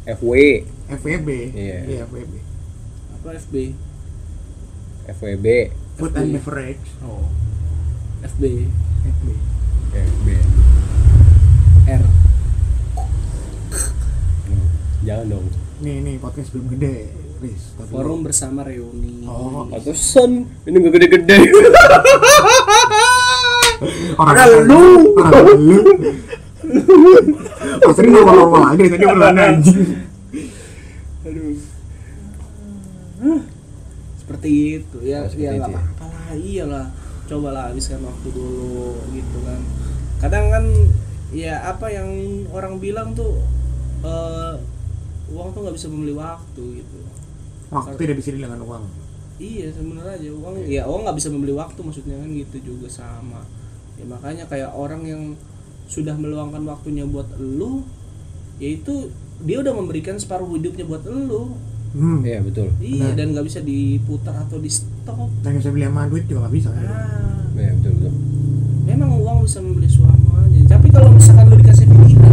[0.04, 0.34] FW,
[0.90, 1.78] FVB, Iya.
[1.86, 2.34] iya FVB,
[3.14, 3.56] apa FB
[5.08, 5.46] FWB,
[5.96, 7.30] Food and Beverage, oh
[8.24, 8.44] FB
[9.04, 9.28] FB.
[9.92, 10.28] FB.
[11.88, 12.04] R
[14.42, 14.66] Hmm,
[15.02, 15.46] Jangan dong.
[15.80, 17.74] Nih nih podcast belum gede, Riz.
[17.84, 21.38] Forum bersama reuni Oh, Pantesan ini gak gede-gede.
[24.18, 24.82] orang lu,
[25.16, 25.80] orang lu.
[27.82, 29.80] Pas ini normal-normal aja tadi orang anjing.
[31.22, 31.54] aduh
[34.18, 34.50] seperti
[34.80, 35.78] itu ya Oh, seperti ya nggak ya.
[35.78, 36.86] apa-apa lah iyalah
[37.28, 39.62] cobalah habiskan waktu dulu gitu kan
[40.20, 40.64] kadang kan
[41.30, 42.10] ya apa yang
[42.50, 43.40] orang bilang tuh
[44.02, 44.54] eh,
[45.30, 47.00] uang tuh nggak bisa membeli waktu gitu
[47.72, 48.84] Waktu tidak bisa dibeli dengan uang.
[49.38, 53.42] iya sebenarnya aja uang ya uang nggak bisa membeli waktu maksudnya kan gitu juga sama
[53.96, 55.24] ya makanya kayak orang yang
[55.92, 57.84] sudah meluangkan waktunya buat elu
[58.58, 61.52] yaitu dia udah memberikan separuh hidupnya buat elu
[61.92, 62.24] Hmm.
[62.24, 62.72] Iya betul.
[62.80, 63.20] iya Benar.
[63.20, 66.70] dan nggak bisa diputar atau di stop Dan bisa beli sama duit juga nggak bisa.
[66.72, 66.88] kan?
[66.88, 68.14] ah Iya betul betul.
[68.82, 70.32] memang uang bisa membeli semuanya
[70.66, 72.32] tapi kalau misalkan lu dikasih pilihan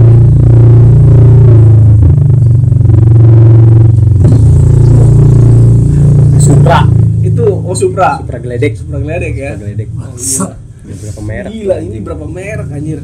[6.39, 6.79] Supra,
[7.21, 9.89] itu oh Supra Supra geledek, Supra geledek ya Supra geledek.
[9.91, 11.51] oh, Ada berapa merek?
[11.53, 13.01] gila ini berapa merek anjir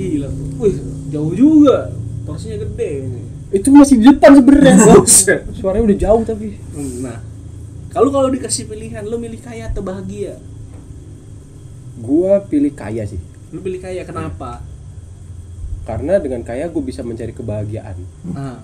[0.00, 0.76] gila wih
[1.12, 1.92] jauh juga
[2.24, 4.94] porsinya gede ini Itu masih di depan sebenarnya.
[5.58, 6.54] Suaranya udah jauh tapi.
[7.02, 7.18] Nah
[7.90, 10.38] kalau kalau dikasih pilihan lu milih kaya atau bahagia
[11.98, 13.18] Gua pilih kaya sih.
[13.50, 14.62] lu pilih kaya kenapa
[15.82, 17.98] Karena dengan kaya gue bisa mencari kebahagiaan.
[18.30, 18.62] Nah,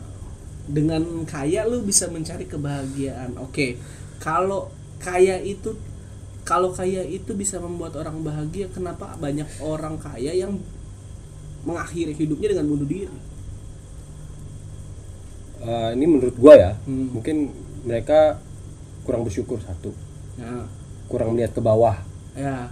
[0.70, 3.34] dengan kaya lu bisa mencari kebahagiaan.
[3.42, 3.82] Oke.
[4.22, 4.70] Kalau
[5.02, 5.74] kaya itu
[6.46, 10.62] kalau kaya itu bisa membuat orang bahagia, kenapa banyak orang kaya yang
[11.66, 13.10] mengakhiri hidupnya dengan bunuh diri?
[15.66, 17.10] Eh, ini menurut gua ya, Hmm.
[17.10, 17.50] mungkin
[17.82, 18.38] mereka
[19.02, 19.90] kurang bersyukur satu.
[20.38, 20.68] Nah,
[21.10, 21.96] kurang melihat ke bawah.
[22.38, 22.70] Ya.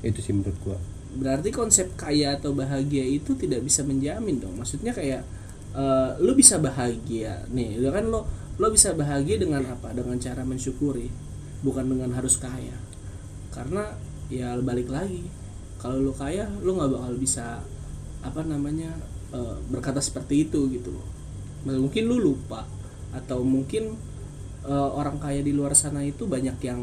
[0.00, 0.78] Itu sih menurut gua.
[1.16, 4.56] Berarti konsep kaya atau bahagia itu tidak bisa menjamin dong.
[4.56, 5.24] Maksudnya kayak
[5.76, 8.24] eh, lu bisa bahagia nih ya kan lo
[8.56, 9.92] lo bisa bahagia dengan apa?
[9.92, 11.12] Dengan cara mensyukuri
[11.60, 12.76] bukan dengan harus kaya.
[13.52, 13.84] Karena
[14.32, 15.24] ya balik lagi
[15.76, 17.60] kalau lu kaya lu nggak bakal bisa
[18.24, 18.90] apa namanya
[19.30, 21.06] eh, berkata seperti itu gitu loh.
[21.66, 22.64] Mungkin lu lupa
[23.12, 23.94] atau mungkin
[24.66, 26.80] eh, orang kaya di luar sana itu banyak yang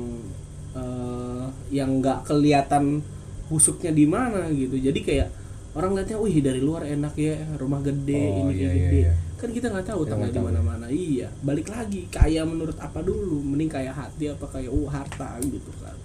[0.74, 3.02] eh, yang nggak kelihatan
[3.50, 4.78] busuknya di mana gitu.
[4.80, 5.30] Jadi kayak
[5.74, 8.78] orang lihatnya wih dari luar enak ya rumah gede Oh, ini iya, gede.
[8.78, 9.14] iya, iya.
[9.42, 10.46] kan kita nggak tahu nggak di tahu.
[10.48, 10.86] mana-mana.
[10.88, 13.42] Iya balik lagi kaya menurut apa dulu?
[13.42, 15.98] Mending kaya hati apa kaya uh harta gitu kan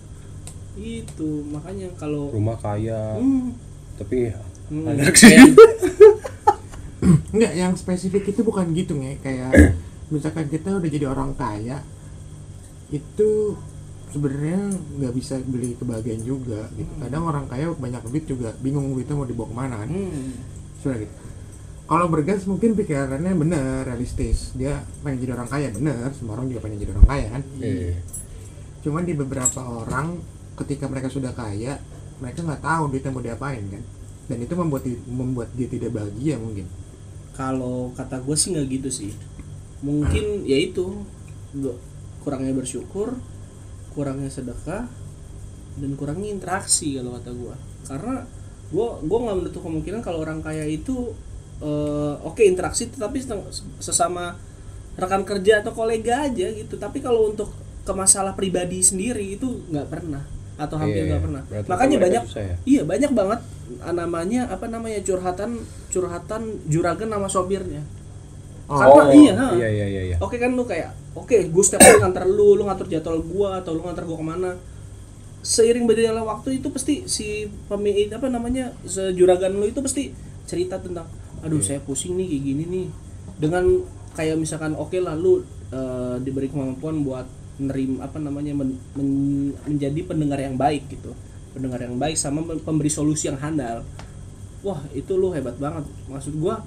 [0.78, 3.52] itu makanya kalau rumah kaya hmm,
[3.98, 4.30] tapi
[4.70, 5.34] hmm, anak sih
[7.34, 9.52] Enggak, yang spesifik itu bukan gitu nge kayak
[10.12, 11.82] misalkan kita udah jadi orang kaya
[12.88, 13.58] itu
[14.08, 16.88] sebenarnya nggak bisa beli kebahagiaan juga gitu.
[16.96, 19.88] Kadang orang kaya banyak duit juga bingung duitnya mau dibawa ke mana kan.
[19.92, 20.32] hmm,
[20.80, 21.16] Sebenarnya gitu.
[21.88, 24.52] Kalau bergas mungkin pikirannya bener, realistis.
[24.52, 27.42] Dia pengen jadi orang kaya bener, semua orang juga pengen jadi orang kaya kan.
[27.60, 27.96] Iya.
[28.84, 30.06] Cuman di beberapa orang
[30.58, 31.78] ketika mereka sudah kaya,
[32.18, 33.82] mereka nggak tahu duitnya mau diapain kan.
[34.28, 36.66] Dan itu membuat membuat dia tidak bahagia mungkin.
[37.38, 39.12] kalau kata gue sih nggak gitu sih
[39.78, 41.06] mungkin ya itu
[42.26, 43.14] kurangnya bersyukur
[43.94, 44.90] kurangnya sedekah
[45.78, 47.54] dan kurangnya interaksi kalau kata gue
[47.86, 48.14] karena
[48.74, 51.14] gue gue nggak menutup kemungkinan kalau orang kaya itu
[51.62, 53.22] eh, oke interaksi tetapi
[53.78, 54.34] sesama
[54.98, 57.54] rekan kerja atau kolega aja gitu tapi kalau untuk
[57.86, 60.26] ke masalah pribadi sendiri itu nggak pernah
[60.58, 61.42] atau hampir Iya, nggak pernah.
[61.46, 62.54] berarti makanya banyak ya?
[62.66, 63.40] iya banyak banget
[63.78, 67.86] ah, namanya apa namanya curhatan curhatan juragan nama sopirnya.
[68.68, 69.46] Karena iya, ha.
[69.56, 70.16] iya iya iya iya.
[70.20, 73.72] Oke kan lu kayak oke gue setiap hari nganter lu lu ngatur jadwal gua atau
[73.72, 74.50] lu nganter gua ke mana.
[75.40, 80.12] Seiring berjalannya waktu itu pasti si pemilik apa namanya sejuragan lu itu pasti
[80.44, 81.06] cerita tentang
[81.40, 82.86] aduh saya pusing nih kayak gini nih.
[83.38, 83.64] Dengan
[84.12, 85.40] kayak misalkan oke lah lu
[85.70, 87.24] eh, diberi kemampuan buat
[87.58, 91.12] menerima apa namanya men- men- menjadi pendengar yang baik gitu.
[91.50, 93.82] Pendengar yang baik sama pem- pemberi solusi yang handal.
[94.62, 95.86] Wah itu lu hebat banget.
[96.06, 96.62] Maksud gua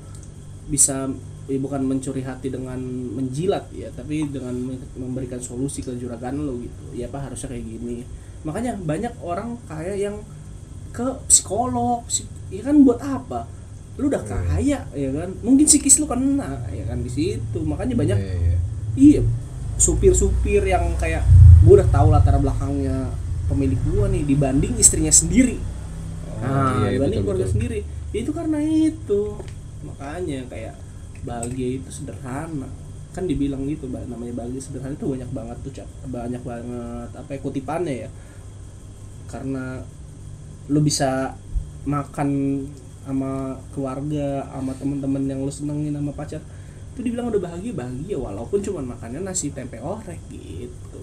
[0.67, 1.07] bisa
[1.47, 2.77] eh, bukan mencuri hati dengan
[3.11, 6.83] menjilat ya tapi dengan me- memberikan solusi ke juragan lo gitu.
[6.93, 8.03] Ya pak harusnya kayak gini.
[8.43, 10.19] Makanya banyak orang kaya yang
[10.91, 13.47] ke psikolog psik- ya kan buat apa?
[13.95, 15.29] Lu udah kaya ya kan?
[15.39, 17.59] Mungkin psikis lu kena ya kan di situ.
[17.61, 18.57] Makanya banyak Iya, iya.
[18.95, 19.21] iya
[19.81, 21.25] supir-supir yang kayak
[21.65, 23.09] gue udah tahu latar belakangnya
[23.51, 25.59] pemilik gua nih dibanding istrinya sendiri.
[25.59, 27.55] Oh, nah iya, iya, dibanding betul, keluarga betul.
[27.59, 27.79] sendiri.
[28.15, 29.21] Ya itu karena itu.
[29.83, 30.73] Makanya kayak
[31.27, 32.69] bahagia itu sederhana.
[33.11, 35.71] Kan dibilang gitu namanya bahagia sederhana itu banyak banget tuh
[36.07, 38.09] banyak banget apa ya kutipannya ya.
[39.27, 39.83] Karena
[40.71, 41.35] lu bisa
[41.83, 42.29] makan
[43.01, 46.39] sama keluarga sama temen-temen yang lu senengin sama pacar
[46.91, 51.01] itu dibilang udah bahagia bahagia walaupun cuma makannya nasi tempe orek gitu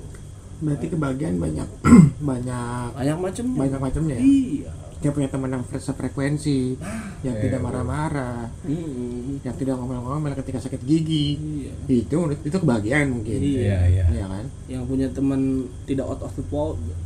[0.59, 1.68] Berarti kebahagiaan banyak
[2.20, 4.22] banyak banyak macam banyak macamnya ya.
[4.22, 6.74] iya Dia punya teman yang sefrekuensi,
[7.22, 7.66] yang Iya, tidak iya.
[7.70, 9.39] marah-marah, Mm-mm.
[9.47, 11.39] yang tidak ngomel-ngomel ketika sakit gigi.
[11.39, 11.70] iya
[12.03, 13.39] Itu itu kebahagiaan mungkin.
[13.39, 13.62] Iya.
[13.62, 14.45] iya iya Iya kan?
[14.66, 15.41] yang punya teman
[15.86, 16.43] tidak out of the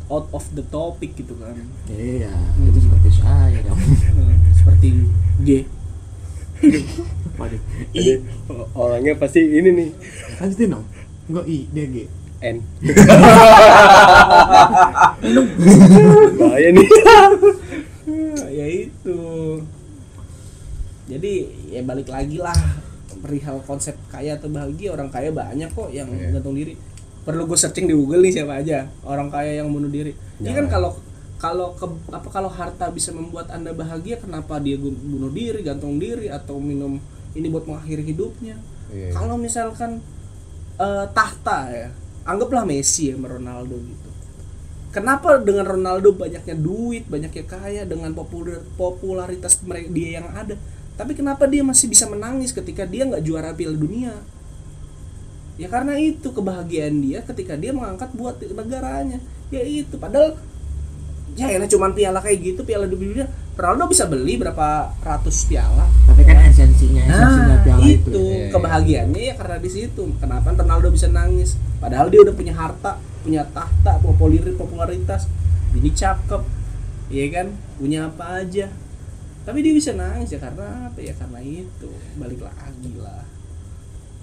[0.09, 1.53] out of the topic gitu kan
[1.87, 2.33] Iya,
[2.64, 3.76] itu seperti saya dong.
[4.57, 4.89] seperti
[5.45, 5.49] G
[7.43, 7.61] Waduh.
[7.90, 8.12] Jadi,
[8.72, 9.90] orangnya pasti ini nih
[10.38, 10.86] Kan itu dong.
[11.26, 11.97] Enggak I, dia G.
[12.43, 12.57] N
[16.38, 16.88] bahaya nih
[18.51, 19.18] ya itu
[21.07, 21.32] jadi
[21.70, 22.57] ya balik lagi lah
[23.22, 26.34] perihal konsep kaya atau bahagia orang kaya banyak kok yang Iya.
[26.34, 26.74] gantung diri
[27.22, 30.11] perlu gue searching di Google nih siapa aja orang kaya yang bunuh diri
[30.43, 30.70] ini kan Jangan.
[30.70, 30.90] kalau
[31.38, 36.26] kalau ke, apa kalau harta bisa membuat anda bahagia kenapa dia bunuh diri gantung diri
[36.26, 36.99] atau minum
[37.33, 38.57] ini buat mengakhiri hidupnya.
[38.93, 39.16] Iya.
[39.16, 40.05] kalau misalkan
[40.76, 41.89] eh, tahta ya
[42.28, 44.09] anggaplah Messi ya Ronaldo gitu.
[44.93, 50.55] Kenapa dengan Ronaldo banyaknya duit banyaknya kaya dengan populer popularitas mereka dia yang ada?
[50.93, 54.12] Tapi kenapa dia masih bisa menangis ketika dia nggak juara Piala Dunia?
[55.57, 59.16] Ya karena itu kebahagiaan dia ketika dia mengangkat buat negaranya.
[59.49, 60.37] Ya itu padahal
[61.33, 66.24] ya elah cuman piala kayak gitu piala dunia Ronaldo bisa beli berapa ratus piala Tapi
[66.24, 68.22] kan esensinya, esensinya Nah, piala itu, itu.
[68.24, 68.48] Iya.
[68.48, 70.03] kebahagiaannya ya karena di situ.
[70.16, 71.61] Kenapa Ronaldo bisa nangis?
[71.76, 75.28] Padahal dia udah punya harta, punya tahta, populer popularitas,
[75.74, 76.42] bini cakep,
[77.12, 77.46] iya kan?
[77.76, 78.72] Punya apa aja.
[79.42, 81.12] Tapi dia bisa nangis ya karena apa ya?
[81.12, 81.90] Karena itu.
[82.16, 83.26] Balik lagi lah.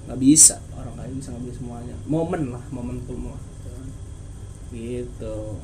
[0.09, 1.95] Nggak bisa orang lain bisa ngambil semuanya.
[2.09, 3.41] Momen lah, momentum lah.
[4.69, 5.57] gitu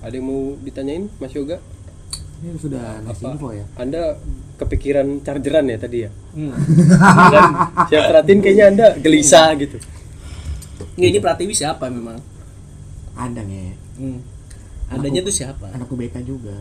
[0.00, 1.60] Ada yang mau ditanyain Mas Yoga?
[2.38, 3.24] Ini sudah Apa?
[3.28, 3.66] info ya.
[3.74, 4.14] Anda
[4.56, 6.10] kepikiran chargeran ya tadi ya?
[6.32, 6.54] hmm.
[7.28, 7.44] Dan
[7.84, 9.78] saya perhatiin kayaknya Anda gelisah gitu.
[10.94, 12.18] Nggak, ini Pratiwi siapa memang
[13.12, 13.74] Ada nih.
[13.98, 14.18] hmm.
[14.88, 16.54] adanya tuh siapa Anak UBK juga.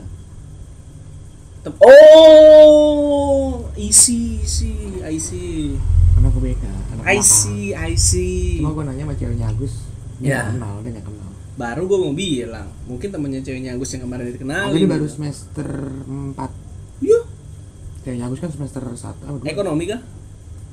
[1.62, 3.44] Tem- oh
[3.76, 5.78] isi isi I see
[6.16, 6.64] Anak UBK.
[6.92, 7.24] Anak I belakang.
[7.24, 9.74] see I see Cuma gue nanya sama ceweknya Agus.
[10.18, 10.42] Dia Ya.
[10.50, 11.17] kenal, dia nggak kenal.
[11.58, 14.70] Baru gue mau bilang mungkin temennya ceweknya Agus yang kemarin dikenalin.
[14.70, 15.68] Aku ini baru semester
[16.06, 16.38] 4
[17.02, 17.20] Iya.
[18.06, 18.94] Ceweknya Agus kan semester 1
[19.26, 19.50] oh, dua.
[19.50, 20.02] ekonomi kah?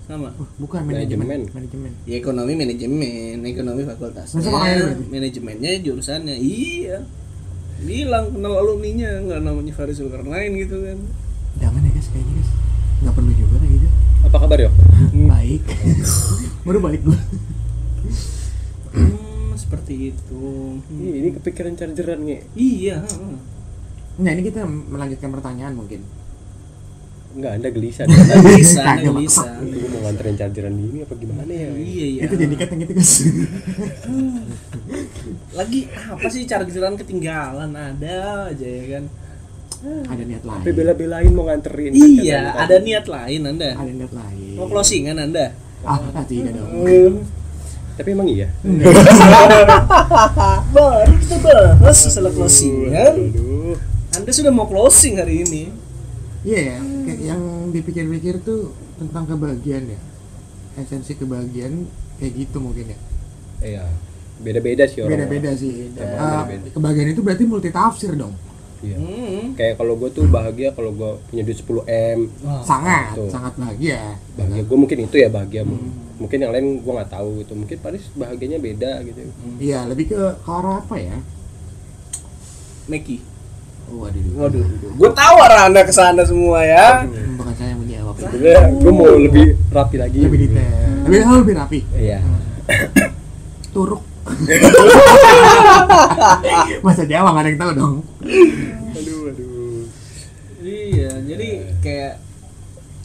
[0.05, 0.29] Sama.
[0.37, 1.25] Oh, bukan manajemen.
[1.25, 1.49] Manajemen.
[1.57, 1.93] Manajemen.
[2.05, 3.41] Ya ekonomi manajemen.
[3.49, 5.09] Ekonomi berarti?
[5.09, 7.01] manajemennya jurusannya iya.
[7.81, 11.01] Bilang kenal alumninya nggak namanya Faris Zulkarnain gitu kan.
[11.65, 12.51] Jangan ya guys, kayaknya guys.
[13.01, 13.89] Nggak perlu juga kayak gitu.
[14.29, 14.75] Apa kabar Yok?
[15.33, 15.65] Baik.
[16.69, 17.17] Baru balik gue
[18.97, 19.24] hmm,
[19.75, 20.47] seperti itu.
[21.03, 22.41] Ih, ini kepikiran chargeran nih.
[22.55, 23.03] iya.
[24.15, 26.07] Nah ini kita melanjutkan pertanyaan mungkin.
[27.35, 28.07] Enggak, Anda gelisah.
[28.07, 31.69] Bisa nggak Kagak, bisa Gue mau nganterin chargeran ini apa gimana ya?
[31.75, 32.21] iya iya.
[32.31, 33.15] Itu jadi kata gitu guys
[35.59, 37.75] lagi apa sih chargeran ketinggalan?
[37.75, 39.05] Ada aja ya kan?
[39.85, 40.63] Ada niat lain.
[40.63, 41.93] Tapi bela-belain mau nganterin.
[41.99, 43.75] iya ada niat lain anda.
[43.75, 44.55] Ada niat lain.
[44.55, 45.51] Mau closingan anda?
[45.83, 47.27] Ah, ah, tidak dong
[47.95, 48.51] Tapi emang iya.
[50.75, 53.75] baru kita bahas masalah closingan Aduh.
[54.15, 55.65] anda sudah mau closing hari ini
[56.45, 57.43] Iya ya, kayak yang
[57.73, 60.01] dipikir-pikir tuh tentang kebahagiaan ya
[60.77, 61.89] Esensi kebahagiaan
[62.19, 62.99] kayak gitu mungkin ya
[63.65, 63.85] Iya.
[64.35, 65.15] Beda-beda sih orang.
[65.15, 66.75] Beda-beda sih Emang Ah, beda-beda.
[66.77, 68.35] Kebahagiaan itu berarti multi tafsir dong
[68.85, 68.97] Iya.
[69.01, 69.57] hmm.
[69.57, 72.19] Kayak kalau gue tuh bahagia kalau gue punya duit 10 m.
[72.61, 73.31] Sangat, Tuh.
[73.33, 75.65] sangat bahagia Bahagia gue mungkin itu ya bahagia.
[76.15, 77.53] Mungkin yang lain gue nggak tahu gitu.
[77.55, 79.21] Mungkin Paris bahagianya beda gitu.
[79.59, 81.17] Iya, lebih ke, ke arah apa ya?
[82.85, 83.19] Meki
[83.85, 84.65] Waduh, waduh
[84.97, 88.93] gue tahu arah anda ke sana semua ya Hmm, bukan saya yang menjawab Sebenarnya gue
[88.93, 90.21] mau lebih rapi lagi.
[90.25, 90.73] Lebih detail,
[91.05, 92.19] lebih, oh, lebih rapi Iya.
[93.77, 94.01] Turuk
[96.85, 97.95] Masa Jawa nggak ada yang tahu dong
[98.97, 99.85] Aduh, aduh.
[100.65, 101.49] iya jadi
[101.81, 102.15] kayak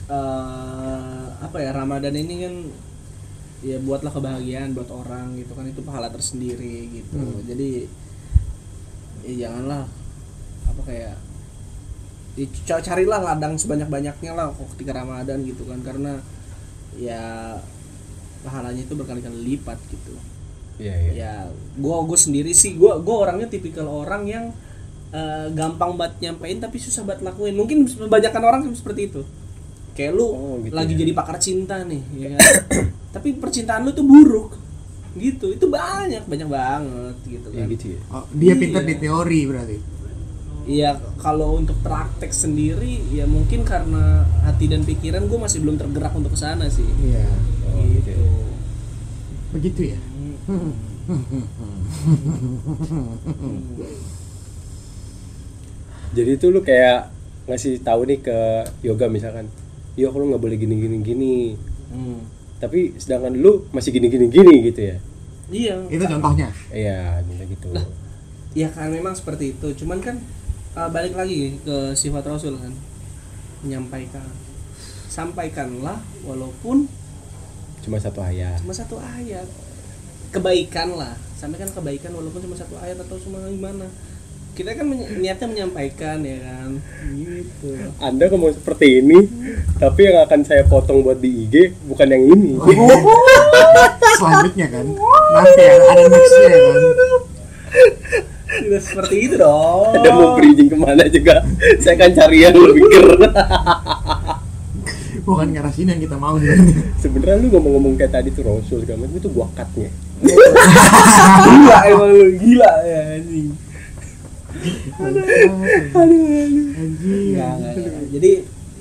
[0.08, 2.54] eh, apa ya Ramadan ini kan
[3.60, 7.44] ya buatlah kebahagiaan buat orang gitu kan itu pahala tersendiri gitu Hmm.
[7.44, 7.88] jadi
[9.28, 9.84] ya janganlah
[10.66, 11.16] apa kayak
[12.34, 16.24] ya, ca- carilah ladang sebanyak banyaknya lah kok ketika Ramadan gitu kan karena
[16.96, 17.56] ya
[18.40, 20.16] pahalanya itu berkali-kali lipat gitu
[20.80, 21.12] Iya, iya.
[21.12, 21.34] ya
[21.76, 24.46] gua gue sendiri sih gua gua orangnya tipikal orang yang
[25.12, 29.22] eh, gampang banget nyampein tapi susah banget lakuin mungkin kebanyakan orang seperti itu
[29.92, 31.04] kayak lu Oh, gitu lagi ya.
[31.04, 32.40] jadi pakar cinta nih ya kan
[33.10, 34.56] tapi percintaan lu tuh buruk
[35.16, 38.00] gitu itu banyak banyak banget gitu Iya kan gitu ya.
[38.12, 38.56] oh, Dia Iya.
[38.56, 39.78] pintar di teori berarti
[40.70, 46.14] Iya kalau untuk praktek sendiri ya mungkin karena hati dan pikiran gue masih belum tergerak
[46.14, 47.26] untuk ke sana sih Iya
[47.70, 48.12] Oh, gitu.
[49.50, 49.98] Begitu ya?
[56.10, 57.14] Jadi itu lu kayak
[57.46, 58.38] ngasih tahu nih ke
[58.82, 59.46] yoga misalkan,
[59.94, 61.34] yo lu nggak boleh gini gini gini.
[61.90, 62.22] Hmm.
[62.60, 64.98] Tapi sedangkan lu masih gini gini gini gitu ya.
[65.50, 65.76] iya.
[65.88, 66.52] Itu contohnya.
[66.70, 67.72] Iya, gitu.
[68.54, 69.68] ya kan memang seperti itu.
[69.84, 70.20] Cuman kan
[70.76, 72.76] uh, balik lagi ke sifat Rasul kan.
[73.64, 74.28] Menyampaikan.
[75.10, 76.86] Sampaikanlah walaupun
[77.80, 78.60] Cuma satu ayat.
[78.60, 79.48] cuma satu ayat.
[80.30, 83.88] Kebaikan lah sampaikan kebaikan walaupun cuma satu ayat atau cuma gimana
[84.60, 86.84] kita kan niatnya menyampaikan ya kan?
[87.16, 87.80] Gitu.
[88.04, 89.24] Anda ngomong seperti ini,
[89.80, 92.60] tapi yang akan saya potong buat di IG bukan yang ini.
[94.20, 94.86] Selanjutnya kan?
[95.32, 96.82] Nanti ada, ada nextnya kan?
[98.60, 99.96] Tidak seperti itu dong.
[99.96, 101.40] Anda mau bridging ke mana juga,
[101.80, 103.10] saya akan cari yang lebih ger.
[105.24, 106.84] Bukan ke arah sini yang kita mau sebenarnya.
[107.00, 109.88] Sebenarnya lu ngomong-ngomong kayak tadi tuh Rasul segala macam itu gua cutnya.
[111.48, 113.69] gila emang lu gila ya anjing
[116.80, 118.06] Anjing Nggak, nggak, nggak.
[118.12, 118.32] jadi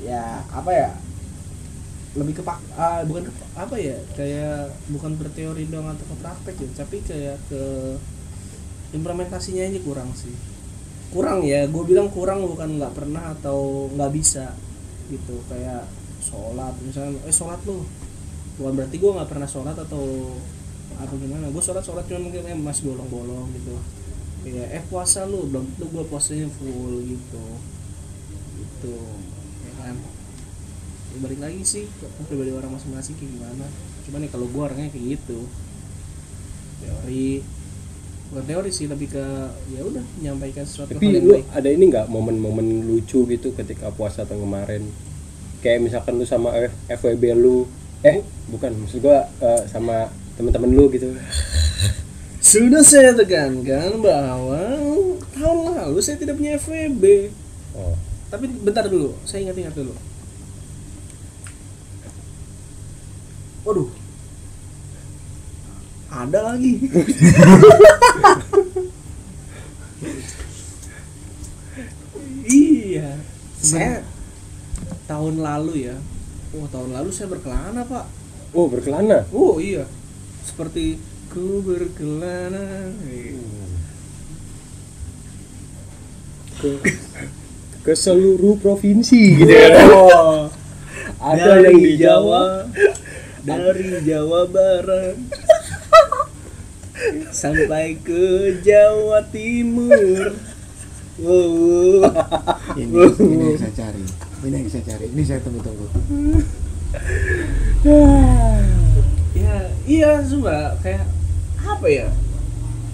[0.02, 0.90] ya apa ya?
[2.18, 3.96] Lebih ke pak ah, bukan ke apa ya?
[4.18, 7.62] Kayak bukan berteori dong atau ke praktek ya tapi kayak ke
[8.94, 10.34] implementasinya aja kurang sih.
[11.14, 14.58] Kurang ya gue bilang kurang bukan nggak pernah atau nggak bisa
[15.12, 15.38] gitu.
[15.46, 15.86] Kayak
[16.18, 17.86] sholat misalnya eh sholat lu
[18.58, 20.34] bukan berarti gue nggak pernah sholat atau
[20.98, 21.46] apa gimana.
[21.54, 23.78] Gue sholat sholat cuma mungkin eh, bolong-bolong gitu
[24.50, 27.44] kayak eh puasa lu belum tentu gue puasanya full gitu.
[28.56, 28.94] Gitu
[29.64, 29.96] ya kan?
[31.08, 33.66] Ya, balik lagi sih ke pribadi orang masing-masing kayak gimana.
[34.04, 35.38] Cuman ya kalau gue orangnya kayak gitu.
[36.78, 37.42] Teori.
[38.28, 39.24] Bukan teori sih lebih ke
[39.72, 41.44] ya udah menyampaikan sesuatu Tapi hal yang lu baik.
[41.48, 44.82] ada ini nggak momen-momen lucu gitu ketika puasa tahun kemarin?
[45.58, 47.64] Kayak misalkan lu sama F- FWB lu,
[48.04, 51.08] eh bukan maksud gua eh, sama teman-teman lu gitu.
[52.48, 54.64] Sudah saya tekankan bahwa
[55.36, 57.04] tahun lalu saya tidak punya FWB
[57.76, 57.94] Oh,
[58.32, 59.92] tapi bentar dulu saya ingat-ingat dulu.
[63.68, 63.88] Waduh.
[66.08, 66.74] Ada lagi.
[72.48, 73.20] Iya.
[73.60, 74.00] Saya
[75.04, 75.96] tahun lalu ya.
[76.56, 78.08] Oh tahun lalu saya berkelana pak.
[78.56, 79.28] Oh berkelana.
[79.36, 79.84] oh iya.
[80.48, 80.96] Seperti
[81.28, 82.92] ku berkelana.
[86.58, 86.70] Ke
[87.86, 89.88] ke seluruh provinsi gitu ya.
[89.94, 90.50] oh
[91.18, 92.68] Ada yang di Jawa,
[93.42, 95.16] dari Jawa Barat.
[97.30, 100.34] Sampai ke Jawa Timur.
[101.18, 102.06] Wow.
[102.78, 104.04] ini ini yang saya cari.
[104.46, 105.06] Ini yang saya cari.
[105.10, 105.86] Ini saya tunggu-tunggu.
[109.34, 109.56] Ya
[109.86, 111.17] iya coba kayak
[111.68, 112.06] apa ya?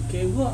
[0.07, 0.49] Kayak gua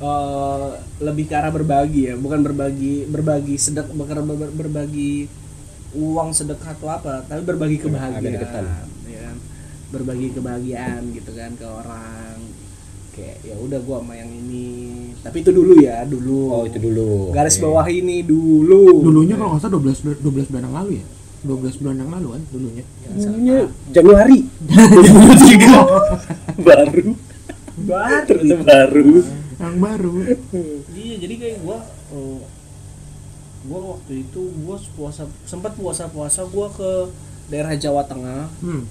[0.00, 0.68] eh,
[1.00, 5.28] lebih ke arah berbagi ya bukan berbagi berbagi sedek bukan ber- berbagi
[5.90, 8.32] uang sedekah atau apa tapi berbagi kebahagiaan
[9.06, 9.36] ya kan?
[9.90, 12.38] Berbagi kebahagiaan gitu kan ke orang.
[13.10, 15.10] Kayak ya udah gua sama yang ini.
[15.18, 16.40] Tapi itu dulu ya dulu.
[16.48, 17.34] Oh, itu dulu.
[17.34, 17.66] garis Oke.
[17.66, 19.02] bawah ini dulu.
[19.02, 21.06] Dulunya kalau nggak salah 12 bulan- 12 bulan yang lalu ya?
[21.40, 22.84] 12 bulan yang lalu kan dulunya.
[23.10, 23.56] Dulunya
[23.90, 24.38] Januari.
[26.70, 27.10] baru.
[27.84, 29.08] Baru Ternyata baru.
[29.60, 30.14] yang baru
[30.90, 31.78] Iya, jadi kayak gua
[32.10, 32.40] oh,
[33.64, 36.90] gua waktu itu gua puasa sempat puasa-puasa gua ke
[37.48, 38.46] daerah Jawa Tengah.
[38.60, 38.82] hmm.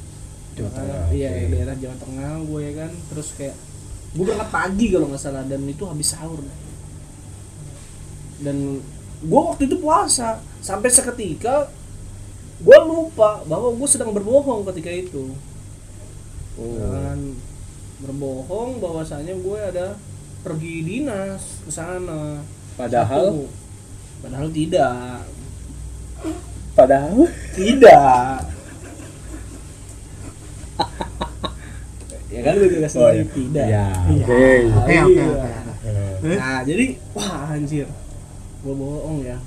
[0.54, 1.46] Jawa Tengah, Iya, oke.
[1.50, 2.92] daerah Jawa Tengah gue ya kan.
[3.10, 3.56] Terus kayak
[4.14, 6.42] gua berangkat pagi kalau nggak salah dan itu habis sahur.
[8.40, 8.80] Dan
[9.24, 11.68] gua waktu itu puasa sampai seketika
[12.60, 15.32] gua lupa bahwa gua sedang berbohong ketika itu.
[16.60, 16.76] Oh.
[16.76, 17.40] Dan
[18.00, 19.88] berbohong bahwasanya gue ada
[20.40, 22.40] pergi dinas ke sana.
[22.74, 23.46] Padahal Satu.
[24.20, 25.24] padahal tidak.
[26.72, 28.40] padahal Tidak.
[32.30, 33.26] ya kan gue juga Oh, sendiri iya.
[33.34, 33.66] tidak.
[33.68, 34.24] Ya, Iya.
[34.24, 34.48] oke.
[34.80, 35.50] oke oke oke
[36.20, 36.86] Eh, Nah, jadi
[37.16, 37.88] wah anjir.
[38.60, 39.40] Gue bohong ya.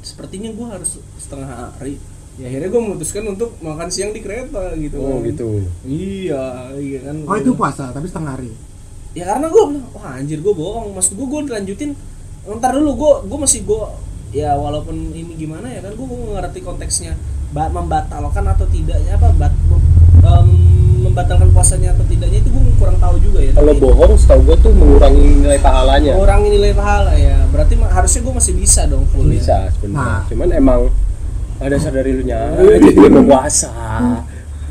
[0.00, 1.96] Sepertinya gue harus setengah hari.
[2.38, 4.96] Ya akhirnya gue memutuskan untuk makan siang di kereta gitu.
[5.02, 5.28] Oh, kan.
[5.28, 5.48] gitu.
[5.84, 7.16] Iya, iya kan.
[7.26, 8.52] oh itu puasa tapi setengah hari
[9.10, 11.90] ya karena gue bilang wah anjir gue bohong maksud gue gue lanjutin
[12.46, 13.82] ntar dulu gue gue masih gue
[14.30, 17.18] ya walaupun ini gimana ya kan gue ngerti konteksnya
[17.50, 19.50] ba membatalkan atau tidaknya apa bat
[20.22, 20.48] em,
[21.02, 24.70] membatalkan puasanya atau tidaknya itu gue kurang tahu juga ya Kalau bohong setahu gue tuh
[24.70, 26.14] mengurangi nilai pahalanya.
[26.14, 29.42] mengurangi nilai pahala ya berarti harusnya gue masih bisa dong full ya.
[29.42, 29.98] Bisa sebenarnya.
[29.98, 30.20] Nah.
[30.30, 30.80] Cuman emang
[31.60, 32.40] ada sadari lu nya
[33.22, 33.70] puasa.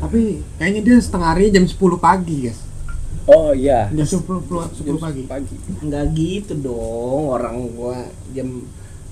[0.00, 2.60] tapi kayaknya dia setengah hari jam 10 pagi guys
[3.24, 3.86] Oh iya.
[3.90, 5.54] jam 10, 10, 10 pagi Pagi.
[5.78, 8.64] nggak gitu dong orang gua jam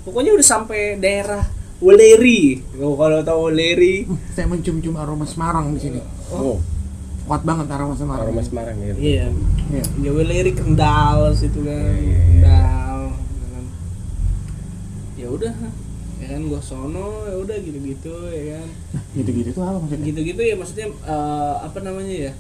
[0.03, 1.45] pokoknya udah sampai daerah
[1.79, 6.59] Weleri Lo kalau tahu Weleri Hmm, saya mencium-cium aroma Semarang di sini Oh,
[7.25, 8.95] kuat banget aroma Semarang aroma Semarang ya.
[8.97, 9.27] iya
[9.69, 9.85] Iya.
[10.01, 12.19] ya Weleri Kendal situ kan Iya, iya, iya.
[12.19, 13.65] Kendal ya kan.
[15.15, 15.55] ya udah
[16.29, 18.69] ya kan gua sono ya udah gitu-gitu ya kan
[19.15, 22.33] gitu-gitu tuh apa maksudnya gitu-gitu ya maksudnya eh, apa namanya ya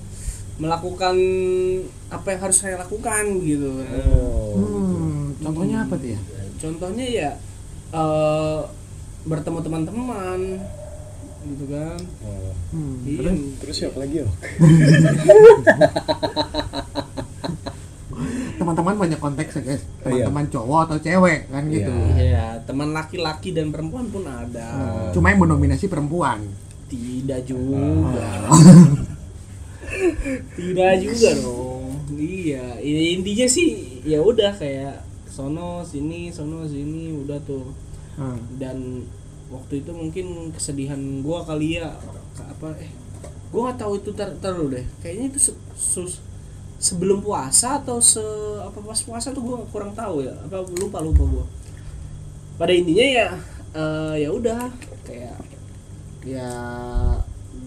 [0.59, 1.16] melakukan
[2.09, 4.53] apa yang harus saya lakukan gitu Oh.
[4.59, 6.18] hmm, contohnya apa tuh ya
[6.59, 7.30] contohnya ya
[7.89, 8.61] eh
[9.24, 10.41] bertemu teman-teman
[11.49, 12.53] gitu kan Oh.
[12.74, 13.16] hmm, Iya.
[13.22, 14.28] terus Terus siapa lagi oh?
[18.99, 20.03] banyak konteks ya guys iya.
[20.03, 22.15] teman-teman cowok atau cewek kan gitu Iya.
[22.19, 24.67] Iya, teman laki-laki dan perempuan pun ada.
[24.75, 26.43] Hmm, cuma yang mendominasi perempuan
[26.89, 28.49] Tidak juga.
[30.59, 31.93] Tidak juga dong.
[32.17, 37.69] Iya, ini intinya sih ya udah kayak sono sini sono sini udah tuh.
[38.17, 38.41] Hmm.
[38.57, 39.05] Dan
[39.49, 41.93] waktu itu mungkin kesedihan gua kali ya
[42.41, 42.91] apa eh
[43.49, 44.85] gua nggak tahu itu tar, dulu deh.
[45.05, 45.41] Kayaknya itu
[45.77, 46.21] sus-
[46.79, 48.22] sebelum puasa atau se
[48.62, 50.35] apa pas puasa tuh gua kurang tahu ya.
[50.47, 51.45] Apa lupa lupa gua.
[52.59, 53.29] Pada intinya ya
[53.74, 54.70] eh, ya udah
[55.03, 55.39] kayak
[56.22, 56.51] ya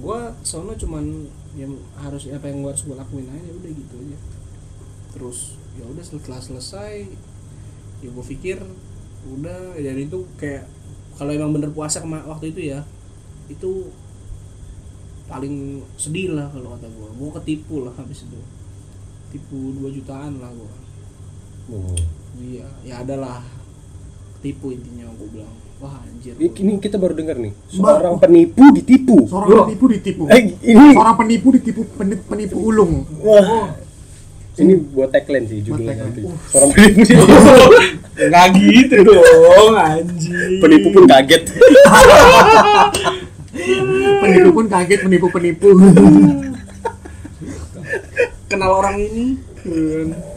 [0.01, 4.17] gua sono cuman yang harus apa yang gua harus gua lakuin aja udah gitu aja
[5.11, 7.05] terus ya udah setelah selesai
[8.01, 8.57] ya gua pikir
[9.27, 10.65] udah dan itu kayak
[11.19, 12.81] kalau emang bener puasa waktu itu ya
[13.51, 13.91] itu
[15.29, 18.39] paling sedih lah kalau kata gua gua ketipu lah habis itu
[19.31, 20.71] tipu 2 jutaan lah gua
[21.71, 21.95] Oh.
[22.35, 23.39] iya ya adalah
[24.39, 29.17] tipu intinya gua bilang wah anjir Ini ini kita baru dengar nih, seorang penipu ditipu.
[29.25, 29.65] Seorang Wah.
[29.65, 30.23] penipu ditipu.
[30.27, 33.01] Eh, ini Seorang penipu ditipu penipu, penipu ulung.
[33.17, 33.73] wah.
[34.51, 36.05] Ini buat tagline sih judulnya tagline.
[36.05, 36.21] nanti.
[36.51, 37.23] Seorang penipu ditipu.
[38.29, 41.43] nggak gitu dong anjir penipu pun kaget.
[44.21, 45.69] Penipu pun kaget penipu penipu.
[48.61, 50.30] kenal orang ini Keren.